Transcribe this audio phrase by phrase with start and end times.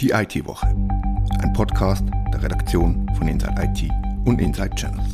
[0.00, 0.68] Die IT-Woche.
[0.68, 3.90] Ein Podcast der Redaktion von Inside IT
[4.26, 5.12] und Inside Channels.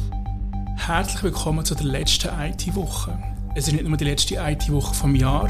[0.76, 3.18] Herzlich willkommen zu der letzten IT-Woche.
[3.54, 5.48] Es ist nicht nur die letzte IT-Woche vom Jahr,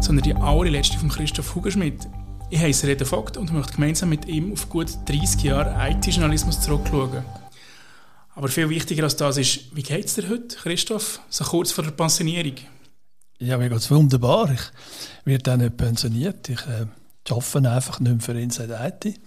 [0.00, 2.08] sondern die allerletzte von Christoph Hugerschmidt.
[2.48, 7.26] Ich heiße Reda Vogt und möchte gemeinsam mit ihm auf gut 30 Jahre IT-Journalismus zurückschauen.
[8.36, 11.84] Aber viel wichtiger als das ist, wie geht es dir heute, Christoph, so kurz vor
[11.84, 12.54] der Pensionierung?
[13.38, 14.50] Ja, mir geht es wunderbar.
[14.50, 14.72] Ich
[15.26, 16.48] werde auch nicht pensioniert.
[16.48, 16.86] Ich äh,
[17.32, 19.18] arbeite einfach nicht mehr für Inside IT.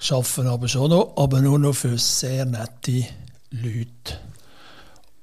[0.00, 3.06] Ich arbeite aber schon noch, aber nur noch für sehr nette
[3.50, 4.18] Leute.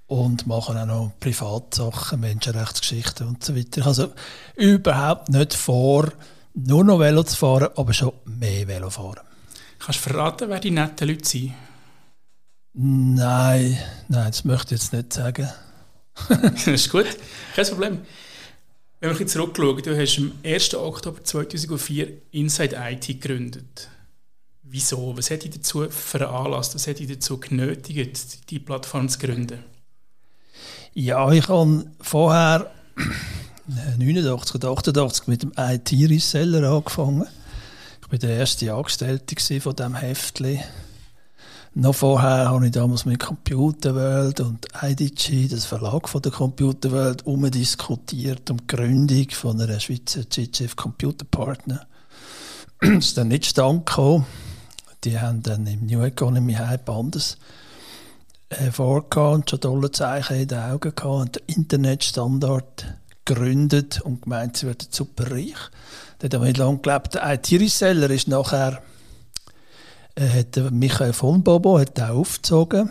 [0.08, 3.86] Und mache auch noch Privatsachen, Menschenrechtsgeschichten und so weiter.
[3.86, 4.12] Also
[4.56, 6.12] überhaupt nicht vor,
[6.54, 9.20] nur noch Velo zu fahren, aber schon mehr Velo fahren.
[9.78, 11.54] Kannst du verraten, wer die netten Leute sind?
[12.74, 13.78] Nein,
[14.08, 15.50] nein, das möchte ich jetzt nicht sagen.
[16.30, 17.06] das ist gut,
[17.56, 18.00] kein Problem.
[19.02, 20.76] Wenn wir zurückschauen, du hast am 1.
[20.76, 23.88] Oktober 2004 Inside IT gegründet.
[24.62, 25.16] Wieso?
[25.16, 26.76] Was hat dich dazu veranlasst?
[26.76, 29.60] Was hat dich dazu genötigt, die Plattform zu gründen?
[30.94, 32.72] Ja, ich habe vorher
[33.98, 37.26] 89 oder 88 mit dem IT-Reseller angefangen.
[38.02, 40.60] Ich war der erste Angestellte von diesem Heftli.
[41.80, 48.52] Noch vorher habe ich damals mit Computerworld und IDG, das Verlag von der Computerworld, umdiskutiert
[48.52, 51.88] um die Gründung von einer Schweizer GGF Computer Partner.
[52.82, 53.90] das ist dann nicht stand.
[55.06, 57.38] Die haben dann im New Economy Hype anders
[58.50, 62.88] äh, vorgehabt und schon tolle Zeichen in den Augen gehabt und den Internetstandard
[63.24, 65.56] gegründet und gemeint, sie werden super reich.
[66.22, 67.14] Der hat nicht lange gelebt.
[67.14, 68.82] Der IT-Reseller ist nachher
[70.28, 72.90] hat Michael von Bobo hat auch aufgezogen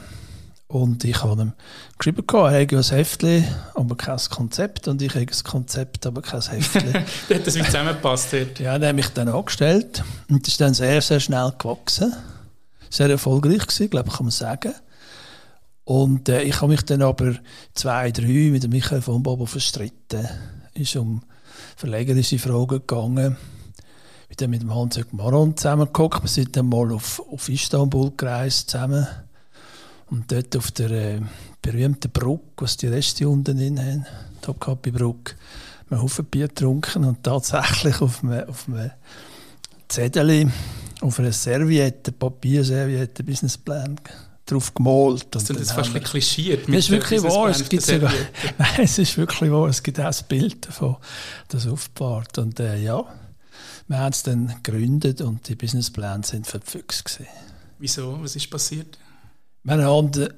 [0.69, 1.53] und ich habe ihm
[1.97, 6.43] geschrieben, er hätte ein Heftchen, aber kein Konzept und ich habe ein Konzept, aber kein
[6.43, 6.93] Heftchen.
[7.29, 8.35] da hat das wie zusammengepasst.
[8.35, 8.61] Dort.
[8.61, 12.15] Ja, dann habe ich dann angestellt und das ist dann sehr, sehr schnell gewachsen.
[12.91, 14.75] Sehr erfolgreich gewesen, glaube ich, kann man sagen.
[15.85, 17.35] Und äh, ich habe mich dann aber
[17.73, 20.29] zwei, drei mit Michael von Bobo verstritten.
[20.75, 21.23] Es ist um
[21.77, 23.39] verlegerische Fragen gegangen
[24.37, 26.23] dann mit dem Hans-Jörg Maron zusammengeguckt.
[26.23, 29.07] Wir sind dann mal auf, auf Istanbul gereist zusammen.
[30.11, 31.21] Und dort auf der äh,
[31.61, 34.07] berühmten Brücke, was die Reste unten drin haben,
[34.43, 35.35] Topkapi-Brücke,
[35.91, 38.91] haben Haufen Bier getrunken und tatsächlich auf einem, auf einem
[39.89, 40.51] Zettel,
[41.01, 43.99] auf einer Serviette, Papierserviette, Businessplan
[44.47, 45.27] drauf gemalt.
[45.31, 46.69] Das ist jetzt fast ein klischiert.
[46.69, 47.51] Das ist wirklich wahr.
[47.51, 48.13] Es, gibt sogar,
[48.59, 49.69] nein, es ist wirklich wahr.
[49.69, 50.97] Es gibt auch ein Bild davon,
[51.49, 52.39] das aufbahrt.
[52.39, 53.05] Und äh, ja,
[53.89, 57.27] wir haben es dann gegründet und die Businesspläne sind verpfüchst gewesen.
[57.79, 58.23] Wieso?
[58.23, 58.99] Was ist passiert?
[59.65, 60.35] Wir haben, wir,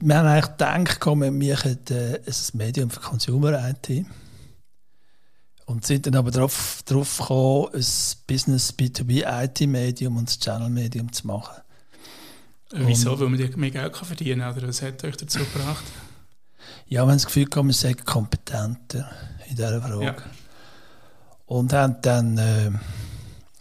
[0.00, 4.06] wir haben eigentlich gedacht, wir machen äh, ein Medium für Consumer IT.
[5.66, 7.84] Und sind dann aber darauf, darauf gekommen, ein
[8.26, 11.60] Business B2B IT-Medium und ein Channel-Medium zu machen.
[12.70, 13.12] Wieso?
[13.12, 14.56] Und, Weil man mehr Geld verdienen kann?
[14.56, 15.84] Oder was hat euch dazu gebracht?
[16.86, 19.10] Ja, wir haben das Gefühl, wir sind kompetenter
[19.48, 20.04] in dieser Frage.
[20.04, 20.16] Ja.
[21.46, 22.70] Und haben dann, äh,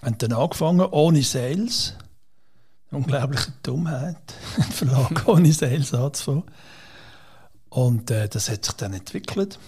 [0.02, 1.94] haben dann angefangen ohne Sales.
[2.92, 4.18] Unglaubliche Dummheit,
[4.56, 6.44] einen Verlag ohne Sales anzufangen.
[7.70, 9.60] Und äh, das hat sich dann entwickelt,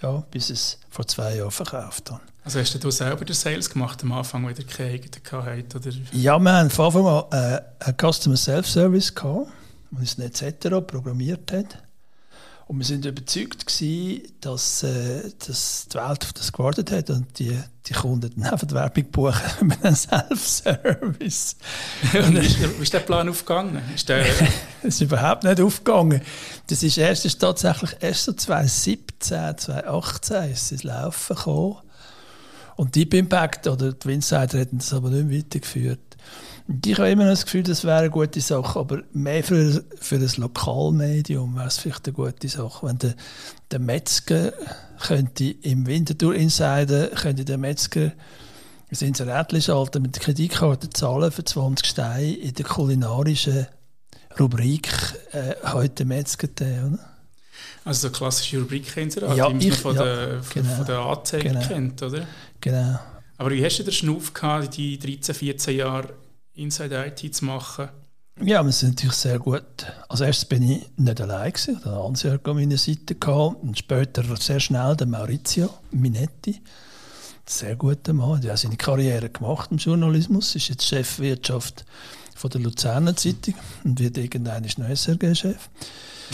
[0.00, 2.20] ja, bis es vor zwei Jahren verkauft hat.
[2.44, 5.90] Also hast du selber den Sales gemacht am Anfang, weil ihr keine eigenen gehabt oder?
[6.12, 9.48] Ja, wir haben von Anfang an äh, einen Customer Self-Service gehabt,
[9.90, 10.68] der uns etc.
[10.86, 11.78] programmiert hat.
[12.66, 17.38] Und wir sind überzeugt gewesen, dass, äh, dass die Welt auf das gewartet hat und
[17.38, 21.56] die, die Kunden dann einfach die Werbung buchen mit einem Self-Service.
[22.14, 23.82] und wie ist der Plan aufgegangen?
[23.94, 24.48] Ist der das
[24.82, 26.22] ist überhaupt nicht aufgegangen.
[26.68, 31.76] Das ist erst ist tatsächlich erst so 2017, 2018 ist es Laufen gekommen.
[32.76, 36.11] Und Deep Impact oder die Insider hätten das aber nicht weitergeführt.
[36.84, 40.30] Ich habe immer das Gefühl, das wäre eine gute Sache, aber mehr für, für ein
[40.36, 42.86] Lokalmedium wäre es vielleicht eine gute Sache.
[42.86, 43.14] Wenn der,
[43.70, 44.52] der Metzger
[45.00, 48.12] könnte im Winterthur Insider könnte der Metzger
[48.90, 53.66] ein Inserat schalten mit der Kreditkarte zahlen für 20 Steine in der kulinarischen
[54.38, 54.88] Rubrik
[55.32, 56.98] äh, «Heute Metzger», oder?
[57.84, 61.48] Also so klassische Rubrik-Inserat, ja, die man von, ja, der, von, genau, von der Anzeige
[61.48, 62.26] genau, kennt, oder?
[62.60, 62.98] Genau.
[63.38, 66.10] Aber wie hast du den Schnuff gehabt, die 13, 14 Jahre
[66.54, 67.88] Inside IT zu machen?
[68.40, 69.62] Ja, wir sind natürlich sehr gut.
[70.08, 74.24] Als erstes bin ich nicht allein gewesen, der Hans-Jörg an meiner Seite gehabt und später
[74.36, 76.60] sehr schnell der Maurizio Minetti.
[77.46, 81.84] Sehr guter Mann, der hat seine Karriere gemacht im Journalismus, ist jetzt Chefwirtschaft
[82.34, 85.68] von der Luzerner Zeitung und wird irgendein neuer SRG-Chef.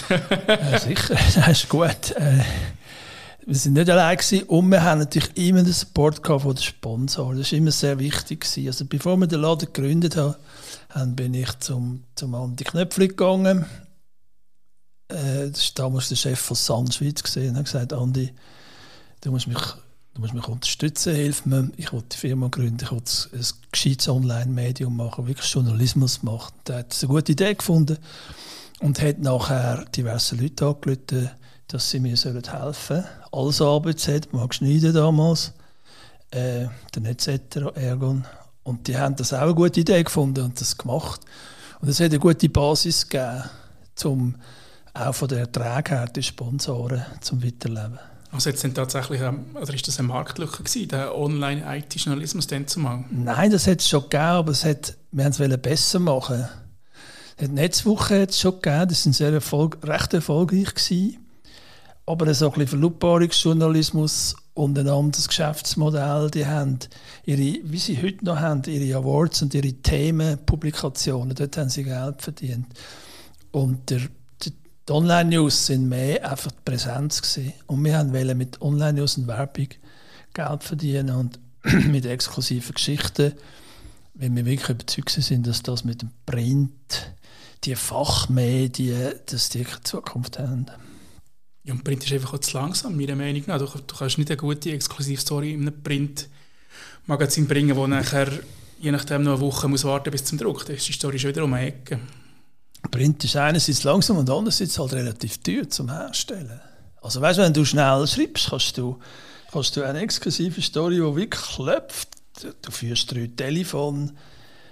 [0.09, 2.13] äh, sicher, das ist gut.
[2.17, 2.45] Äh,
[3.49, 7.39] wir sind nicht allein gewesen und wir haben natürlich immer den Support von den Sponsoren.
[7.39, 8.43] Das war immer sehr wichtig.
[8.43, 8.67] Gewesen.
[8.67, 13.65] Also bevor wir den Laden gegründet haben, bin ich zum, zum Andi Knöpfli gegangen.
[15.09, 18.35] Äh, das war damals der Chef von Sun Schweiz gesehen und hat gesagt, Andi,
[19.23, 19.63] du musst mich,
[20.13, 21.71] du musst mich unterstützen, hilf mir.
[21.79, 23.03] Ich will die Firma gründen, ich will
[23.33, 26.53] ein gescheites Online-Medium machen, wirklich Journalismus machen.
[26.67, 27.97] Der hat eine gute Idee gefunden
[28.81, 31.31] und hat nachher diverse Leute angerufen,
[31.69, 33.05] dass sie mir helfen sollen.
[33.31, 35.53] Alles ABZ, Marc Schneider damals,
[36.31, 38.25] äh, der Netzetter, Ergon.
[38.63, 41.21] Und die haben das auch eine gute Idee gefunden und das gemacht.
[41.81, 43.45] Und es hat eine gute Basis gegeben,
[44.05, 44.35] um
[44.95, 47.99] auch von der Erträge her die Sponsoren zum Weiterleben.
[48.31, 53.07] Also jetzt sind tatsächlich, oder ist das eine Marktlücke gewesen, der Online-IT-Journalismus dann zu machen?
[53.11, 56.47] Nein, das hat es schon gegeben, aber es hat, wir haben es besser machen.
[57.41, 61.28] Die Netzwoche hat es schon gegeben, das sind sehr erfolg, recht erfolgreich gewesen
[62.09, 66.31] aber so ein bisschen Verlautbarungsjournalismus und ein anderes Geschäftsmodell.
[66.31, 66.79] Die haben
[67.27, 71.35] ihre, wie sie heute noch haben, ihre Awards und ihre Themenpublikationen.
[71.35, 72.67] Dort haben sie Geld verdient.
[73.53, 74.01] Und der,
[74.43, 74.53] die,
[74.89, 77.53] die Online-News sind mehr einfach die Präsenz gewesen.
[77.67, 79.69] Und wir wollen mit Online-News und Werbung
[80.33, 81.39] Geld verdienen und
[81.89, 83.35] mit exklusiven Geschichten,
[84.15, 87.13] wenn wir wirklich überzeugt sind, dass das mit dem Print,
[87.65, 90.67] die Fachmedien, dass die Zukunft haben.
[91.69, 93.59] Ja, Print ist einfach zu langsam, meiner Meinung nach.
[93.59, 98.31] Du, du kannst nicht eine gute Exklusivstory in einem Print-Magazin bringen, wo nachher
[98.81, 100.65] je nachdem noch eine Woche muss warten bis zum Druck.
[100.65, 102.01] Dann ist die Story schon wieder um die Ecke.
[102.91, 106.59] Print ist einerseits langsam und andererseits halt relativ teuer zum Herstellen.
[107.03, 108.99] Also weißt wenn du schnell schreibst, kannst du,
[109.53, 112.09] kannst du eine exklusive Story, die wirklich läuft.
[112.63, 114.17] Du führst drei Telefon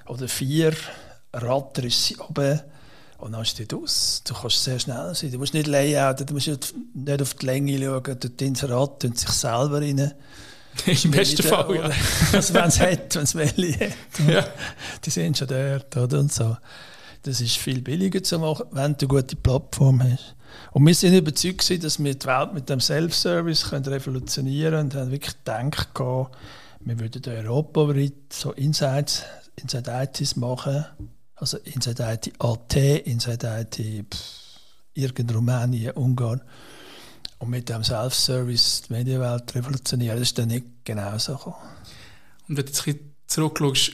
[0.07, 0.73] oder vier,
[1.35, 2.59] Ratter ist sie oben
[3.19, 4.23] und dann ist es aus.
[4.27, 5.31] Du kannst sehr schnell sein.
[5.31, 6.49] Du musst nicht layouten, du musst
[6.95, 8.17] nicht auf die Länge schauen.
[8.21, 10.13] Das Inserat und sich selber rein.
[11.05, 11.91] Im besten Fall, ja.
[12.33, 14.29] Also wenn es hat, wenn es Welli hat.
[14.29, 14.47] Ja.
[15.05, 16.19] Die sind schon dort, oder?
[16.19, 16.57] Und so.
[17.23, 20.37] Das ist viel billiger zu machen, wenn du eine gute Plattform hast.
[20.73, 25.11] Und wir sind überzeugt, dass wir die Welt mit dem Self-Service revolutionieren können und haben
[25.11, 25.89] wirklich gedacht,
[26.81, 29.25] wir würden europaweit so Insights,
[29.57, 30.85] Inside ITs machen
[31.37, 34.61] also Inside IT AT, Inside IT pff,
[34.95, 36.43] irgend Rumänien, Ungarn.
[37.39, 41.57] Und mit dem Self-Service die Medienwelt revolutionieren, das ist dann nicht genau so gekommen.
[42.49, 43.93] Und wenn du jetzt zurückschaust,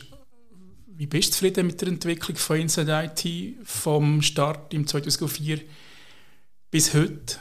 [0.87, 5.63] wie bist du zufrieden mit der Entwicklung von Inside IT vom Start im 2004
[6.71, 7.39] bis heute?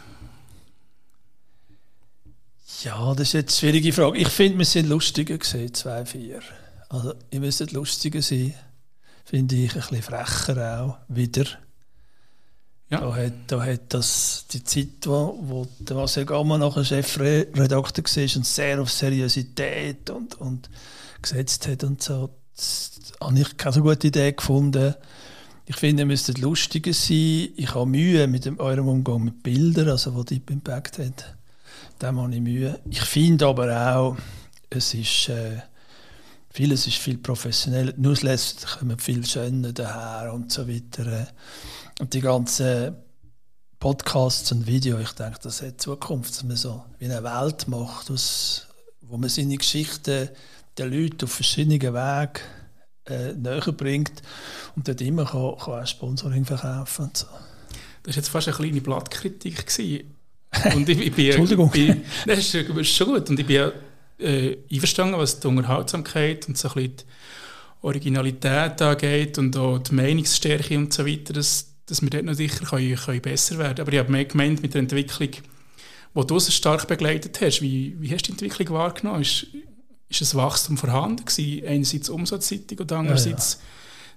[2.84, 4.18] Ja, das ist jetzt eine schwierige Frage.
[4.18, 6.42] Ich finde, wir sind lustiger gesehen, 2-4.
[6.90, 8.56] Also, ihr müsst lustiger sein
[9.26, 11.46] finde ich, ein bisschen frecher auch wieder.
[12.90, 13.00] Ja.
[13.00, 18.36] Da, hat, da hat das die Zeit, wo, wo der Marcel Gamma nachher Chefredakteur war
[18.36, 20.70] und sehr auf Seriosität und, und
[21.22, 22.92] gesetzt hat und so, das
[23.22, 24.94] habe ich keine so gute Idee gefunden.
[25.68, 27.50] Ich finde, ihr müsstet lustiger sein.
[27.56, 31.36] Ich habe Mühe mit dem, eurem Umgang mit Bildern, also wo Deep Impact hat.
[32.00, 32.78] Da habe ich Mühe.
[32.90, 34.18] Ich finde aber auch,
[34.70, 35.30] es ist...
[35.30, 35.62] Äh,
[36.54, 37.94] Vieles ist viel professioneller.
[37.94, 41.28] Die Newsletter kommen viel schöner daher und so weiter.
[42.00, 42.96] Und die ganzen
[43.80, 48.12] Podcasts und Videos, ich denke, das hat Zukunft, dass man so wie eine Welt macht,
[48.12, 48.68] aus,
[49.02, 50.30] wo man seine Geschichten
[50.78, 52.32] den Leuten auf verschiedenen Wegen
[53.06, 54.22] äh, näher bringt
[54.76, 57.28] und dort immer kann, kann auch Sponsoring verkaufen und so.
[58.04, 59.66] Das war jetzt fast eine kleine Blattkritik.
[60.76, 61.72] Und ich, ich bin, Entschuldigung.
[61.72, 63.30] Bin, das ist schon gut.
[63.30, 63.72] Und ich bin
[64.22, 67.04] äh, einverstanden, was die Unterhaltsamkeit und so ein bisschen die
[67.82, 72.66] Originalität angeht und auch die Meinungsstärke und so weiter, dass, dass wir dort noch sicher
[72.66, 76.52] können, können besser werden Aber ich habe mehr gemeint mit der Entwicklung, die du so
[76.52, 77.62] stark begleitet hast.
[77.62, 79.22] Wie, wie hast du die Entwicklung wahrgenommen?
[79.22, 79.48] Ist,
[80.10, 81.66] ist ein Wachstum vorhanden gewesen?
[81.66, 83.60] Einerseits umsatzseitig und andererseits ja,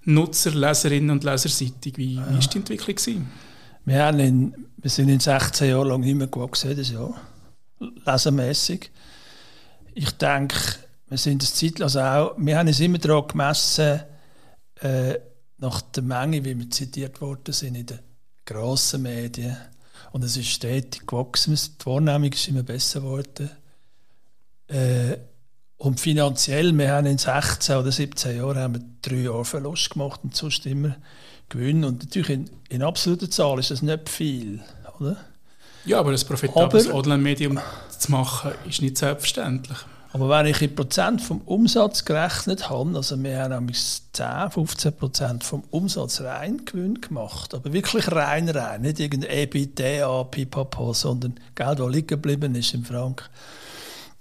[0.06, 0.12] ja.
[0.12, 1.96] Nutzer, Leserinnen und Leserseitig.
[1.96, 2.26] Wie, ja.
[2.30, 3.30] wie ist die Entwicklung gewesen?
[3.86, 7.18] Wir, haben in, wir sind in 16 Jahren lang nicht mehr gewachsen, jedes Jahr.
[8.04, 8.90] Lesermässig
[9.94, 10.56] ich denke,
[11.08, 14.00] wir sind das Zeit, also auch, wir haben es immer daran gemessen,
[14.80, 15.18] äh,
[15.58, 18.00] nach der Menge, wie wir zitiert worden sind in den
[18.44, 19.56] grossen Medien.
[20.12, 23.50] Und es ist stetig gewachsen, die Wahrnehmung ist immer besser geworden.
[24.68, 25.16] Äh,
[25.76, 30.20] und finanziell, wir haben in 16 oder 17 Jahren haben wir drei Jahre Verlust gemacht
[30.22, 30.96] und sonst immer
[31.48, 31.84] Gewinn.
[31.84, 34.62] Und natürlich in, in absoluter Zahl ist das nicht viel,
[34.98, 35.16] oder?
[35.86, 37.58] Ja, aber das profitables Online-Medium
[37.98, 39.78] zu machen, ist nicht selbstverständlich.
[40.14, 44.96] Aber wenn ich in Prozent vom Umsatz gerechnet habe, also wir haben nämlich 10, 15
[44.96, 51.34] Prozent vom Umsatz rein Gewinn gemacht, aber wirklich rein rein, nicht irgendein EBITDA, pipapo, sondern
[51.56, 53.28] Geld, das liegen geblieben ist im Frank.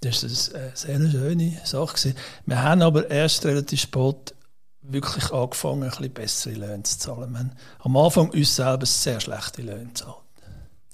[0.02, 1.94] Das ist eine sehr schöne Sache.
[1.94, 2.16] Gewesen.
[2.48, 4.34] Wir haben aber erst relativ spät
[4.82, 7.32] wirklich angefangen, ein bisschen bessere Löhne zu zahlen.
[7.32, 10.23] Wir haben am Anfang uns selber sehr schlechte Löhne gezahlt.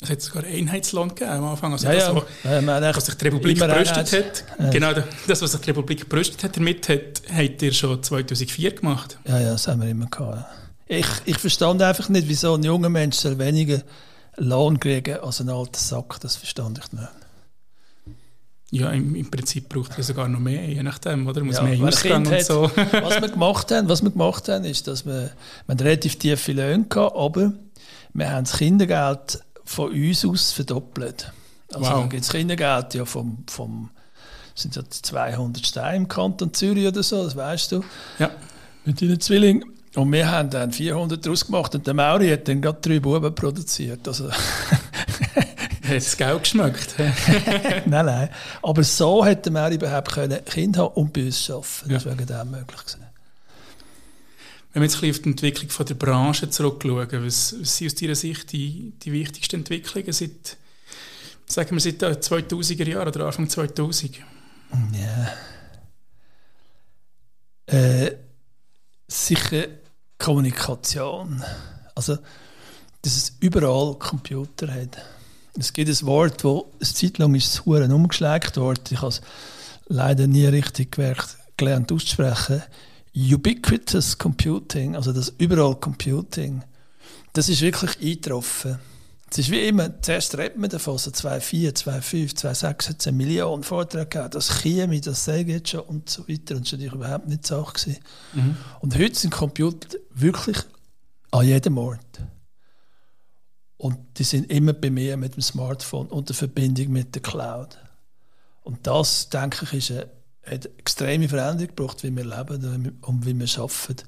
[0.01, 1.73] Es hat sogar Einheitslohn gegeben am Anfang.
[1.73, 4.43] Also Ja, das, was, Ja, was sich die Republik gebrüstet hat.
[4.57, 4.69] Ja.
[4.69, 4.93] Genau,
[5.27, 9.17] das, was sich die Republik gebrüstet hat damit, hat, habt ihr schon 2004 gemacht.
[9.27, 10.45] Ja, ja, das haben wir immer gehabt.
[10.87, 13.81] Ich, ich verstand einfach nicht, wieso ein junger Mensch soll weniger
[14.37, 16.19] Lohn kriegen als ein alter Sack.
[16.21, 17.07] Das verstand ich nicht.
[18.71, 21.43] Ja, im, im Prinzip braucht er sogar noch mehr, je nachdem, oder?
[21.43, 22.71] Muss Ja, mehr Ausgang Kind und hat- so.
[23.01, 25.31] Was wir gemacht haben, was wir gemacht haben, ist, dass wir,
[25.67, 27.51] wir relativ tiefe Löhne gehabt, aber
[28.13, 29.39] wir haben das Kindergeld
[29.69, 31.31] von uns aus verdoppelt.
[31.71, 32.09] Also Wow.
[32.09, 33.91] gibt es Kindergeld ja vom, vom
[34.55, 37.83] sind ja 200 Steine im Kanton Zürich oder so, das weißt du,
[38.17, 38.31] Ja.
[38.83, 39.63] mit deinen Zwillingen.
[39.95, 43.33] Und wir haben dann 400 daraus gemacht und der Mauri hat dann gerade drei Buben
[43.35, 44.07] produziert.
[44.07, 44.29] Also,
[45.89, 46.95] Hat das Geld geschmeckt.
[47.85, 48.29] nein, nein.
[48.61, 51.89] Aber so hätte der Mauri überhaupt können Kinder haben und bei uns arbeiten.
[51.89, 52.11] Das Ja.
[52.17, 53.05] wäre dem möglich gewesen.
[54.71, 57.95] Wenn wir jetzt ein auf die Entwicklung von der Branche zurückschauen, was, was sind aus
[57.95, 60.57] deiner Sicht die, die wichtigsten Entwicklungen seit,
[61.47, 64.19] sagen wir, seit den 2000er Jahren oder Anfang 2000?
[64.93, 65.33] Ja.
[67.65, 68.15] Äh,
[69.07, 69.67] sicher
[70.17, 71.43] Kommunikation.
[71.95, 72.17] Also,
[73.01, 74.97] dass es überall Computer hat.
[75.57, 78.83] Es gibt ein Wort, wo eine Zeit lang ist es umgeschlägt worden.
[78.91, 79.21] Ich habe es
[79.87, 80.91] leider nie richtig
[81.57, 82.61] gelernt auszusprechen.
[83.15, 86.63] Ubiquitous Computing, also das überall Computing,
[87.33, 88.79] das ist wirklich eingetroffen.
[89.31, 93.17] Es ist wie immer, zuerst redet man davon, so 2,4, 2,5, 2,6 hat es eine
[93.17, 96.55] Million Vorträge gegeben, das käme, das sage jetzt schon und so weiter.
[96.55, 97.73] Und das war natürlich überhaupt nicht Sache.
[97.73, 97.97] Gewesen.
[98.79, 100.57] Und heute sind Computer wirklich
[101.29, 102.21] an jedem Ort.
[103.77, 107.77] Und die sind immer bei mir mit dem Smartphone und der Verbindung mit der Cloud.
[108.63, 110.09] Und das, denke ich, ist eine,
[110.49, 114.07] hat extreme Veränderung gebracht, wie wir leben und wie wir arbeiten.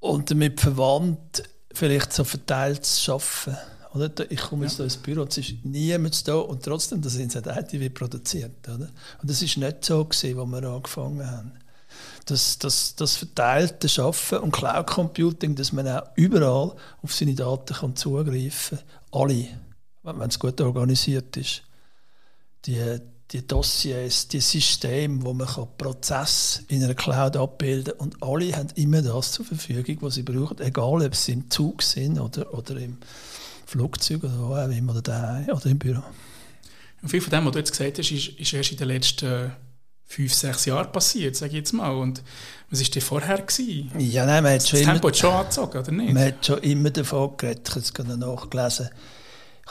[0.00, 3.56] Und damit verwandt vielleicht so verteilt zu arbeiten.
[3.94, 4.30] Oder?
[4.30, 4.84] Ich komme jetzt Ja.
[4.84, 8.66] ins Büro, es ist niemand da und trotzdem, das Inside IT wird produziert.
[8.68, 8.88] Oder?
[9.20, 11.52] Und das ist nicht so, gewesen, als wir angefangen haben.
[12.24, 17.74] Das, das, das verteilte Schaffen und Cloud Computing, dass man auch überall auf seine Daten
[17.74, 19.20] kann zugreifen kann.
[19.20, 19.46] Alle,
[20.02, 21.62] wenn wenn es gut organisiert ist.
[22.64, 22.98] Die,
[23.32, 28.08] die Dossiers, die Systeme, wo man kann Prozess in einer Cloud abbilden kann.
[28.08, 31.82] Und alle haben immer das zur Verfügung, was sie brauchen, egal ob sie im Zug
[31.82, 32.98] sind oder, oder im
[33.66, 36.02] Flugzeug oder wo auch immer, oder daheim oder im Büro.
[37.00, 39.52] Und viel von dem, was du jetzt gesagt hast, ist, ist erst in den letzten
[40.04, 41.90] fünf, sechs Jahren passiert, sage ich jetzt mal.
[41.90, 42.22] Und
[42.70, 43.38] was war denn vorher?
[43.38, 43.90] Gewesen?
[43.98, 46.12] Ja, nein, man hat schon immer, Tempo hat schon angezogen, oder nicht?
[46.12, 47.68] man hat schon immer davon geredet.
[47.68, 48.90] Ich habe es nachgelesen.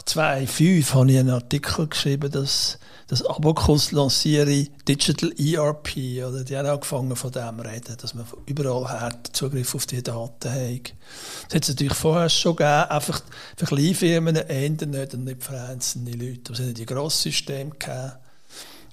[0.06, 2.80] 2005 habe ich einen Artikel geschrieben, dass,
[3.12, 5.98] dass Abacus lanciere Digital ERP.
[6.26, 10.50] Oder die haben angefangen von dem reden, dass man überall her Zugriff auf die Daten
[10.50, 10.94] hat.
[11.50, 13.22] Das hat es natürlich vorher schon gegeben, einfach
[13.58, 16.54] für Kleinfirmen, eher nicht und nicht für einzelne Leute.
[16.54, 18.14] Aber es hat die Grosssysteme gegeben,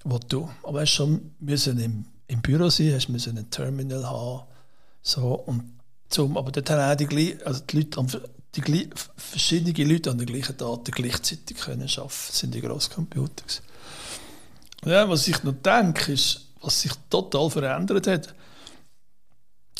[0.02, 4.42] wo du, aber hast schon müssen im, im Büro sein, hast müssen ein Terminal haben,
[5.00, 5.62] so und
[6.08, 8.08] zum, aber dort haben auch die, also die Leute, am-
[8.56, 12.08] die, gleich- verschiedene Leute an den gleichen Daten gleichzeitig können arbeiten.
[12.26, 13.44] Das sind die Grosscomputer.
[13.44, 13.67] gewesen.
[14.84, 18.34] Ja, was ich noch denke, ist, was sich total verändert hat,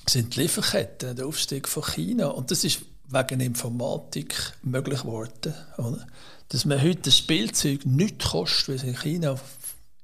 [0.08, 2.28] sind die Lieferketten, der Aufstieg von China.
[2.28, 5.54] Und das ist wegen Informatik möglich geworden.
[5.76, 6.06] Oder?
[6.48, 9.38] Dass man heute ein Spielzeug nicht kostet, weil es in China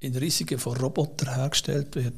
[0.00, 2.14] in Risiken von Robotern hergestellt wird.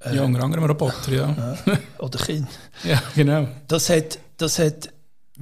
[0.00, 1.56] Äh, Ja, unter anderem Roboter, ja.
[1.66, 1.78] ja.
[1.98, 2.48] Oder Kind.
[2.84, 3.48] Ja, genau.
[3.66, 4.91] Das hat, das hat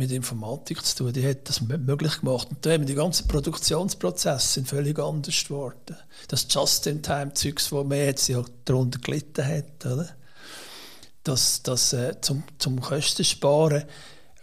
[0.00, 1.12] mit Informatik zu tun.
[1.12, 2.48] Die hat das möglich gemacht.
[2.50, 5.96] Und da die ganzen Produktionsprozesse sind völlig anders geworden.
[6.26, 10.08] Das Just-in-Time-Zeugs, wo man jetzt ja darunter gelitten hat, oder?
[11.22, 13.84] Das, das äh, zum, zum Kosten sparen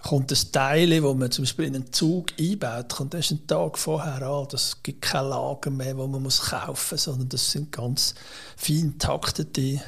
[0.04, 3.80] kommt das Teil, wo man zum Beispiel in einen Zug einbaut, kommt erst einen Tag
[3.80, 4.48] vorher an.
[4.52, 8.14] Das gibt kein Lager mehr, wo man muss kaufen muss, sondern das sind ganz
[8.56, 9.82] fein taktete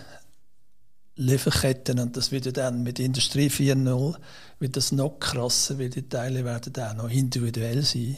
[1.20, 4.16] Lieferketten und das wird ja dann mit Industrie 4.0
[4.60, 8.18] wird das noch krasser, weil die Teile werden auch noch individuell sein.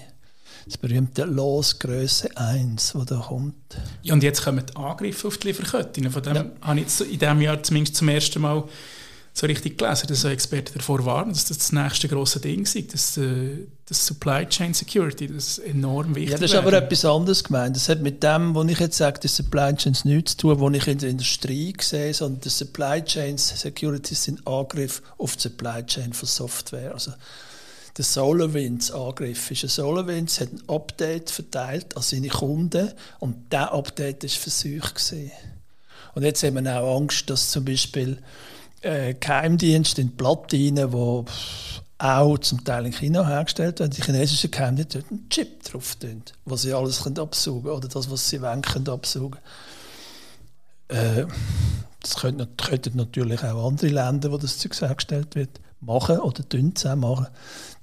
[0.65, 3.55] Das berühmte Losgröße 1, das da kommt.
[4.03, 6.11] Ja, und jetzt kommen die Angriffe auf die Lieferketten.
[6.11, 6.45] Von dem Ja.
[6.61, 8.63] habe ich in diesem Jahr zumindest zum ersten Mal
[9.33, 12.93] so richtig gelesen, dass so Experten davor waren, dass das das nächste große Ding ist,
[12.93, 17.05] dass äh, das Supply Chain Security, das ist enorm wichtig Ja, das ist aber etwas
[17.05, 17.75] anderes gemeint.
[17.75, 20.73] Das hat mit dem, was ich jetzt sage, die Supply Chains nichts zu tun, was
[20.81, 25.85] ich in der Industrie sehe, sondern die Supply Chains Security sind Angriff auf die Supply
[25.85, 26.93] Chain von Software.
[26.93, 27.13] Also
[27.97, 34.23] der SolarWinds-Angriff ist ein SolarWinds hat ein Update verteilt an seine Kunden und dieser Update
[34.23, 35.13] war versucht.
[36.15, 38.17] Und jetzt haben wir auch Angst, dass zum Beispiel
[38.81, 41.25] äh, Geheimdienste in Platinen, die
[41.97, 46.23] auch zum Teil in China hergestellt werden, die chinesischen Geheimdienste dort einen Chip drauf tun,
[46.45, 49.39] wo sie alles können absaugen können oder das, was sie wollen, können absaugen
[50.87, 51.25] äh,
[52.01, 56.95] Das könnten, könnten natürlich auch andere Länder, wo das Zeug hergestellt wird, machen oder auch
[56.95, 57.27] machen.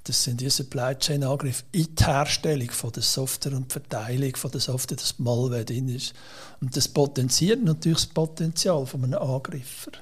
[0.04, 4.50] Das sind die Supply Chain Angriffe in die Herstellung von der Software und Verteilung von
[4.50, 6.14] der Software, dass Malware drin ist.
[6.60, 9.92] Und das potenziert natürlich das Potenzial von einem Angreifer.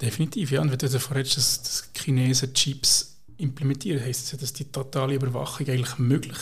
[0.00, 0.60] Definitiv, ja.
[0.60, 4.64] Und wenn du davor redest, dass, dass Chinesen Chips implementieren, heisst das ja, dass die
[4.64, 6.38] totale Überwachung eigentlich möglich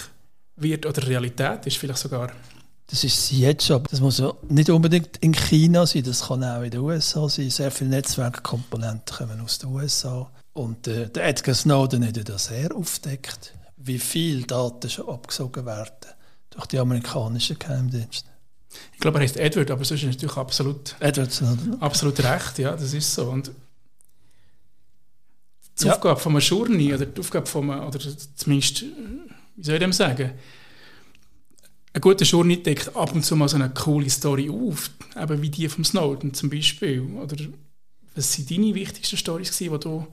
[0.56, 2.30] wird oder Realität ist vielleicht sogar.
[2.87, 3.82] Das ist jetzt schon.
[3.90, 7.50] Das muss nicht unbedingt in China sein, das kann auch in den USA sein.
[7.50, 10.30] Sehr viele Netzwerkkomponenten kommen aus den USA.
[10.52, 16.12] Und äh, der Edgar Snowden hat das sehr aufdeckt, wie viele Daten schon abgesogen werden
[16.50, 18.28] durch die amerikanischen Geheimdienste.
[18.92, 21.42] Ich glaube, er heißt Edward, aber sonst ist natürlich absolut, Edward
[21.80, 23.30] absolut recht, ja, das ist so.
[23.30, 23.50] Und
[25.80, 25.94] die ja.
[25.94, 27.98] Aufgabe von Journey oder die Aufgabe von einem, oder
[28.36, 28.84] zumindest,
[29.56, 30.32] wie soll ich dem sagen,
[31.92, 35.48] ein guter Journey deckt ab und zu mal so eine coole Story auf, eben wie
[35.48, 37.00] die vom Snowden zum Beispiel.
[37.00, 37.36] Oder
[38.16, 40.06] was sind deine wichtigsten Stories die du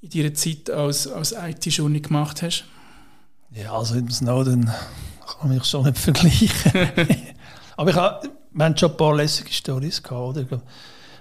[0.00, 2.64] in deiner Zeit als, als IT-Journey gemacht hast?
[3.50, 4.70] Ja, also im Snowden
[5.40, 6.72] kann ich schon nicht vergleichen.
[7.78, 10.36] Aber ich habe, wir haben schon ein paar lässige Stories gehabt.
[10.36, 10.60] Oder?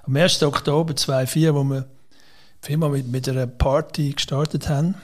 [0.01, 0.41] Am 1.
[0.41, 1.81] Oktober 2004, wo wir
[2.63, 4.95] die Firma mit, mit einer Party gestartet haben,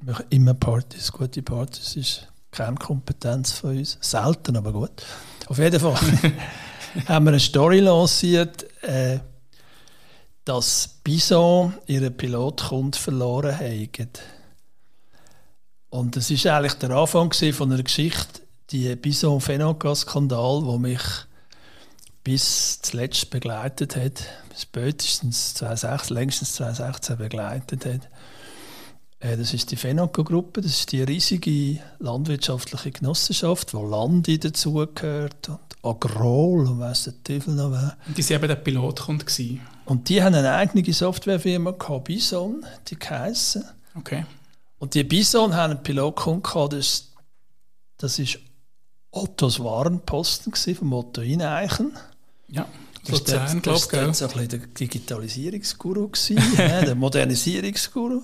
[0.00, 3.98] wir machen immer Partys, gute Partys, ist Kernkompetenz von uns.
[4.00, 5.04] Selten, aber gut.
[5.48, 5.96] Auf jeden Fall
[7.06, 9.18] haben wir eine Story lanciert, äh,
[10.46, 13.90] dass Bison ihren Pilotkunden verloren haben.
[15.90, 18.41] Und das ist eigentlich der Anfang von einer Geschichte,
[18.72, 21.02] die Bison Phenogas-Skandal, der mich
[22.24, 24.24] bis zuletzt begleitet hat,
[24.56, 28.08] spätestens 2016, längstens 2016 begleitet hat.
[29.20, 35.58] Äh, das ist die Fenaco-Gruppe, das ist die riesige landwirtschaftliche Genossenschaft, wo Landi dazugehört und
[35.82, 37.96] Agrol und weiss der Teufel noch wer.
[38.06, 39.24] Und die waren eben der Pilotkunde.
[39.84, 43.64] Und die haben eine eigene Softwarefirma gehabt, Bison, die geheissen.
[43.96, 44.24] Okay.
[44.78, 47.12] Und die Bison haben einen Pilotkunden gehabt, das,
[47.98, 48.38] das ist
[49.12, 51.92] Ottos Warenposten vom Otto Ineichen.
[52.48, 52.66] Ja,
[53.04, 53.86] das ist der, glaube ich.
[53.86, 56.10] Das war so ein der Digitalisierungsguru,
[56.56, 58.22] der Modernisierungsguru.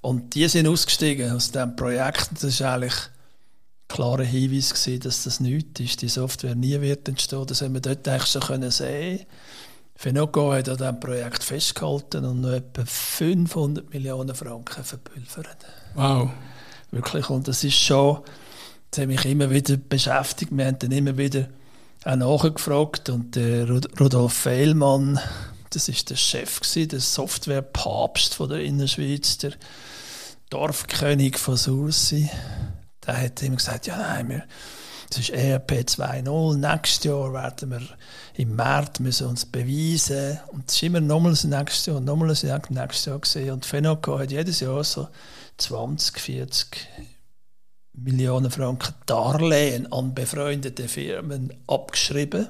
[0.00, 2.30] Und die sind ausgestiegen aus diesem Projekt.
[2.40, 6.02] Das war eigentlich ein klarer Hinweis, gewesen, dass das nichts ist.
[6.02, 7.46] Die Software nie wird entstehen.
[7.46, 9.26] Das haben wir dort eigentlich schon können sehen
[9.96, 15.56] Fenoco hat an diesem Projekt festgehalten und noch etwa 500 Millionen Franken verpulvert.
[15.96, 16.30] Wow.
[16.92, 17.28] Wirklich.
[17.28, 18.18] Und das ist schon,
[18.90, 20.50] das hat mich immer wieder beschäftigt.
[20.52, 21.48] Wir haben dann immer wieder
[22.04, 23.10] auch nachgefragt.
[23.10, 25.20] Und der Rudolf Fehlmann,
[25.70, 29.52] das ist der Chef gewesen, der Softwarepapst von der Innerschweiz, der
[30.50, 32.30] Dorfkönig von Sursi,
[33.06, 34.44] der hat immer gesagt, ja nein, wir,
[35.10, 37.82] das ist ERP 2.0, nächstes Jahr werden wir
[38.34, 40.38] im März müssen uns beweisen.
[40.52, 43.50] Und es ist immer nochmals nächstes Jahr und nochmals nächstes Jahr gesehen.
[43.50, 45.08] Und Fenoco hat jedes Jahr so
[45.58, 46.88] 20, 40
[48.02, 52.48] Millionen Franken Darlehen an befreundete Firmen abgeschrieben.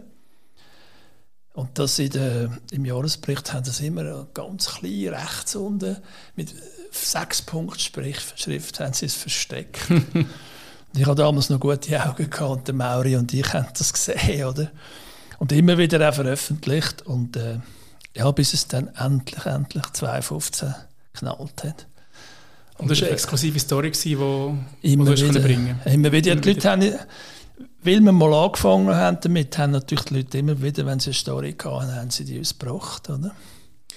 [1.55, 5.97] Und das in der, im Jahresbericht haben sie immer ganz klein rechts unten
[6.37, 6.55] mit
[6.93, 9.81] sechs Punkt Schrift haben sie es versteckt.
[10.95, 14.45] ich hatte damals noch gute Augen gehabt und der Mauri und ich haben das gesehen,
[14.45, 14.71] oder?
[15.39, 17.59] Und immer wieder auch veröffentlicht und äh,
[18.15, 20.75] ja, bis es dann endlich, endlich 2015
[21.13, 21.88] geknallt hat.
[22.79, 26.33] Und das war eine exklusive Story, die immer du wieder, bringen Immer wieder.
[26.33, 26.95] Immer die Leute haben,
[27.83, 31.15] weil wir mal angefangen haben damit, haben natürlich die Leute immer wieder, wenn sie eine
[31.15, 33.11] Story hatten, haben sie die uns gebracht.
[33.11, 33.35] Oder?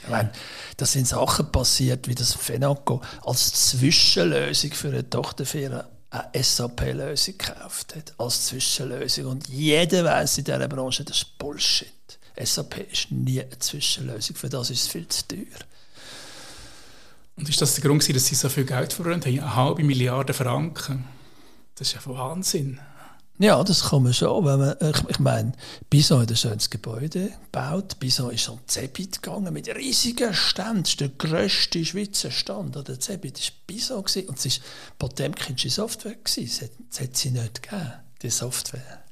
[0.03, 0.31] Ich meine,
[0.77, 7.95] da sind Sachen passiert, wie das Fenaco als Zwischenlösung für eine Tochterfirma eine SAP-Lösung gekauft
[7.95, 8.13] hat.
[8.17, 9.25] Als Zwischenlösung.
[9.27, 11.87] Und jeder weiß in dieser Branche, das ist Bullshit.
[12.39, 14.35] SAP ist nie eine Zwischenlösung.
[14.35, 15.59] Für das ist es viel zu teuer.
[17.41, 19.39] Und ist das der Grund, dass sie so viel Geld verbrannt haben?
[19.39, 21.05] Eine halbe Milliarde Franken.
[21.73, 22.79] Das ist ja Wahnsinn.
[23.39, 24.45] Ja, das kann man schon.
[24.45, 25.53] Wenn man, ich, ich meine,
[25.89, 27.99] Bison hat ein schönes Gebäude gebaut.
[27.99, 30.83] Bison ist an Zebit gegangen mit riesigen Ständen.
[30.83, 32.75] Das ist der grösste Schweizer Stand.
[32.87, 34.03] Der Zebit war Bison.
[34.03, 34.29] Gewesen.
[34.29, 34.65] Und es war
[34.99, 36.17] Potemkinsche Software.
[36.23, 36.69] Gewesen.
[36.91, 39.03] Es hat sie nicht gegeben, die Software.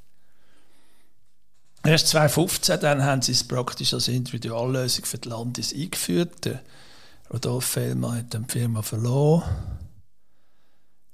[1.84, 6.48] Erst 2015 dann haben sie es praktisch als Individuallösung für die Landis eingeführt.
[7.32, 9.44] Rodolf Fellmann hat die Firma verloren.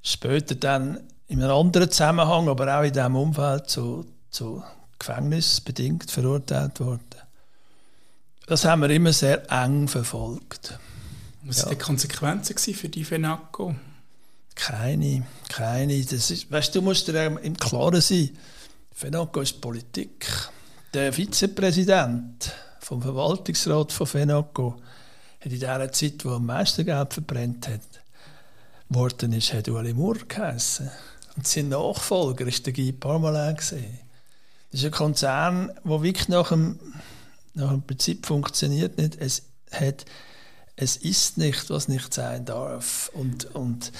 [0.01, 4.63] Später dann in einem anderen Zusammenhang, aber auch in diesem Umfeld zu, zu
[4.99, 7.01] Gefängnis bedingt verurteilt worden.
[8.47, 10.77] Das haben wir immer sehr eng verfolgt.
[11.43, 11.65] Was ja.
[11.65, 13.75] waren die Konsequenzen für die FENACO?
[14.53, 16.01] Keine, keine.
[16.03, 18.29] Das ist, weißt, du musst dir im Klaren sein,
[18.93, 20.27] FENACO ist Politik.
[20.93, 24.79] Der Vizepräsident vom Verwaltungsrat von FENACO
[25.45, 27.81] hat in der Zeit, wo am meisten Geld verbrennt hat,
[28.89, 30.89] worden ist, hat Ueli Murr geheißen.
[31.35, 33.55] Und sein Nachfolger war der Guy Parmelin.
[33.55, 33.73] Das
[34.71, 36.79] ist ein Konzern, der wirklich nach dem,
[37.53, 39.17] nach dem Prinzip funktioniert nicht.
[39.19, 40.05] Es, hat,
[40.75, 43.09] es ist nicht, was nicht sein darf.
[43.13, 43.91] Und, und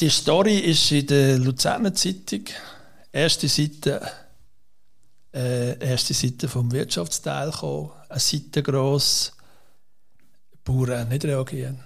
[0.00, 2.44] die Story ist in der Luzerner Zeitung,
[3.12, 4.00] erste Seite,
[5.32, 9.32] äh, erste Seite vom Wirtschaftsteil gekommen, eine Seite gross,
[10.64, 11.80] Bauern nicht reagieren.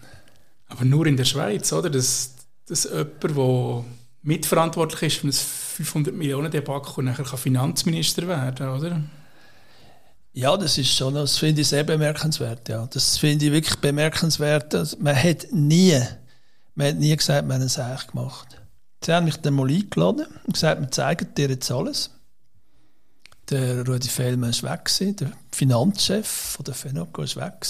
[0.68, 1.90] Aber nur in der Schweiz, oder?
[1.90, 2.34] Dass,
[2.66, 3.84] dass jemand, der
[4.22, 9.02] mitverantwortlich ist für ein 500 Millionen Debakel nachher kann Finanzminister werden, oder?
[10.32, 12.68] Ja, das ist schon, das finde ich sehr bemerkenswert.
[12.68, 12.86] Ja.
[12.86, 15.00] Das finde ich wirklich bemerkenswert.
[15.00, 16.00] Man hat nie,
[16.74, 18.60] man hat nie gesagt, man hat es eigentlich gemacht.
[19.04, 22.10] Sie haben mich dann mal eingeladen und gesagt, wir zeigen dir jetzt alles.
[23.50, 27.66] Der Rudi Fellmann ist weg der Finanzchef von der FENOCO ist weg.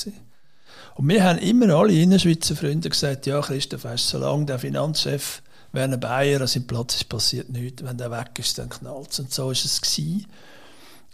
[0.99, 5.97] Und wir haben immer alle Innerschweizer Freunde gesagt, ja Christoph, weißt, solange der Finanzchef Werner
[5.97, 7.85] Bayer an seinem Platz ist, passiert nichts.
[7.85, 9.21] Wenn der weg ist, dann knallt es.
[9.21, 9.81] Und so war es.
[9.81, 10.27] Gewesen.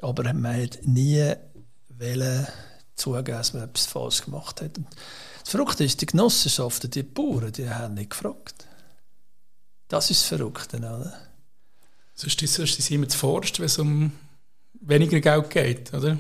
[0.00, 1.34] Aber man hat nie
[1.90, 2.46] wollen
[2.94, 4.78] zugeben, dass man etwas falsch gemacht hat.
[4.78, 4.86] Und
[5.42, 8.66] das Verrückte ist, die Genossenschaften, die Bauern, die haben nicht gefragt.
[9.88, 11.12] Das ist das Verrückte, oder?
[12.14, 14.12] Sonst ist es immer zu forst, wenn es um
[14.80, 16.16] weniger Geld geht, oder?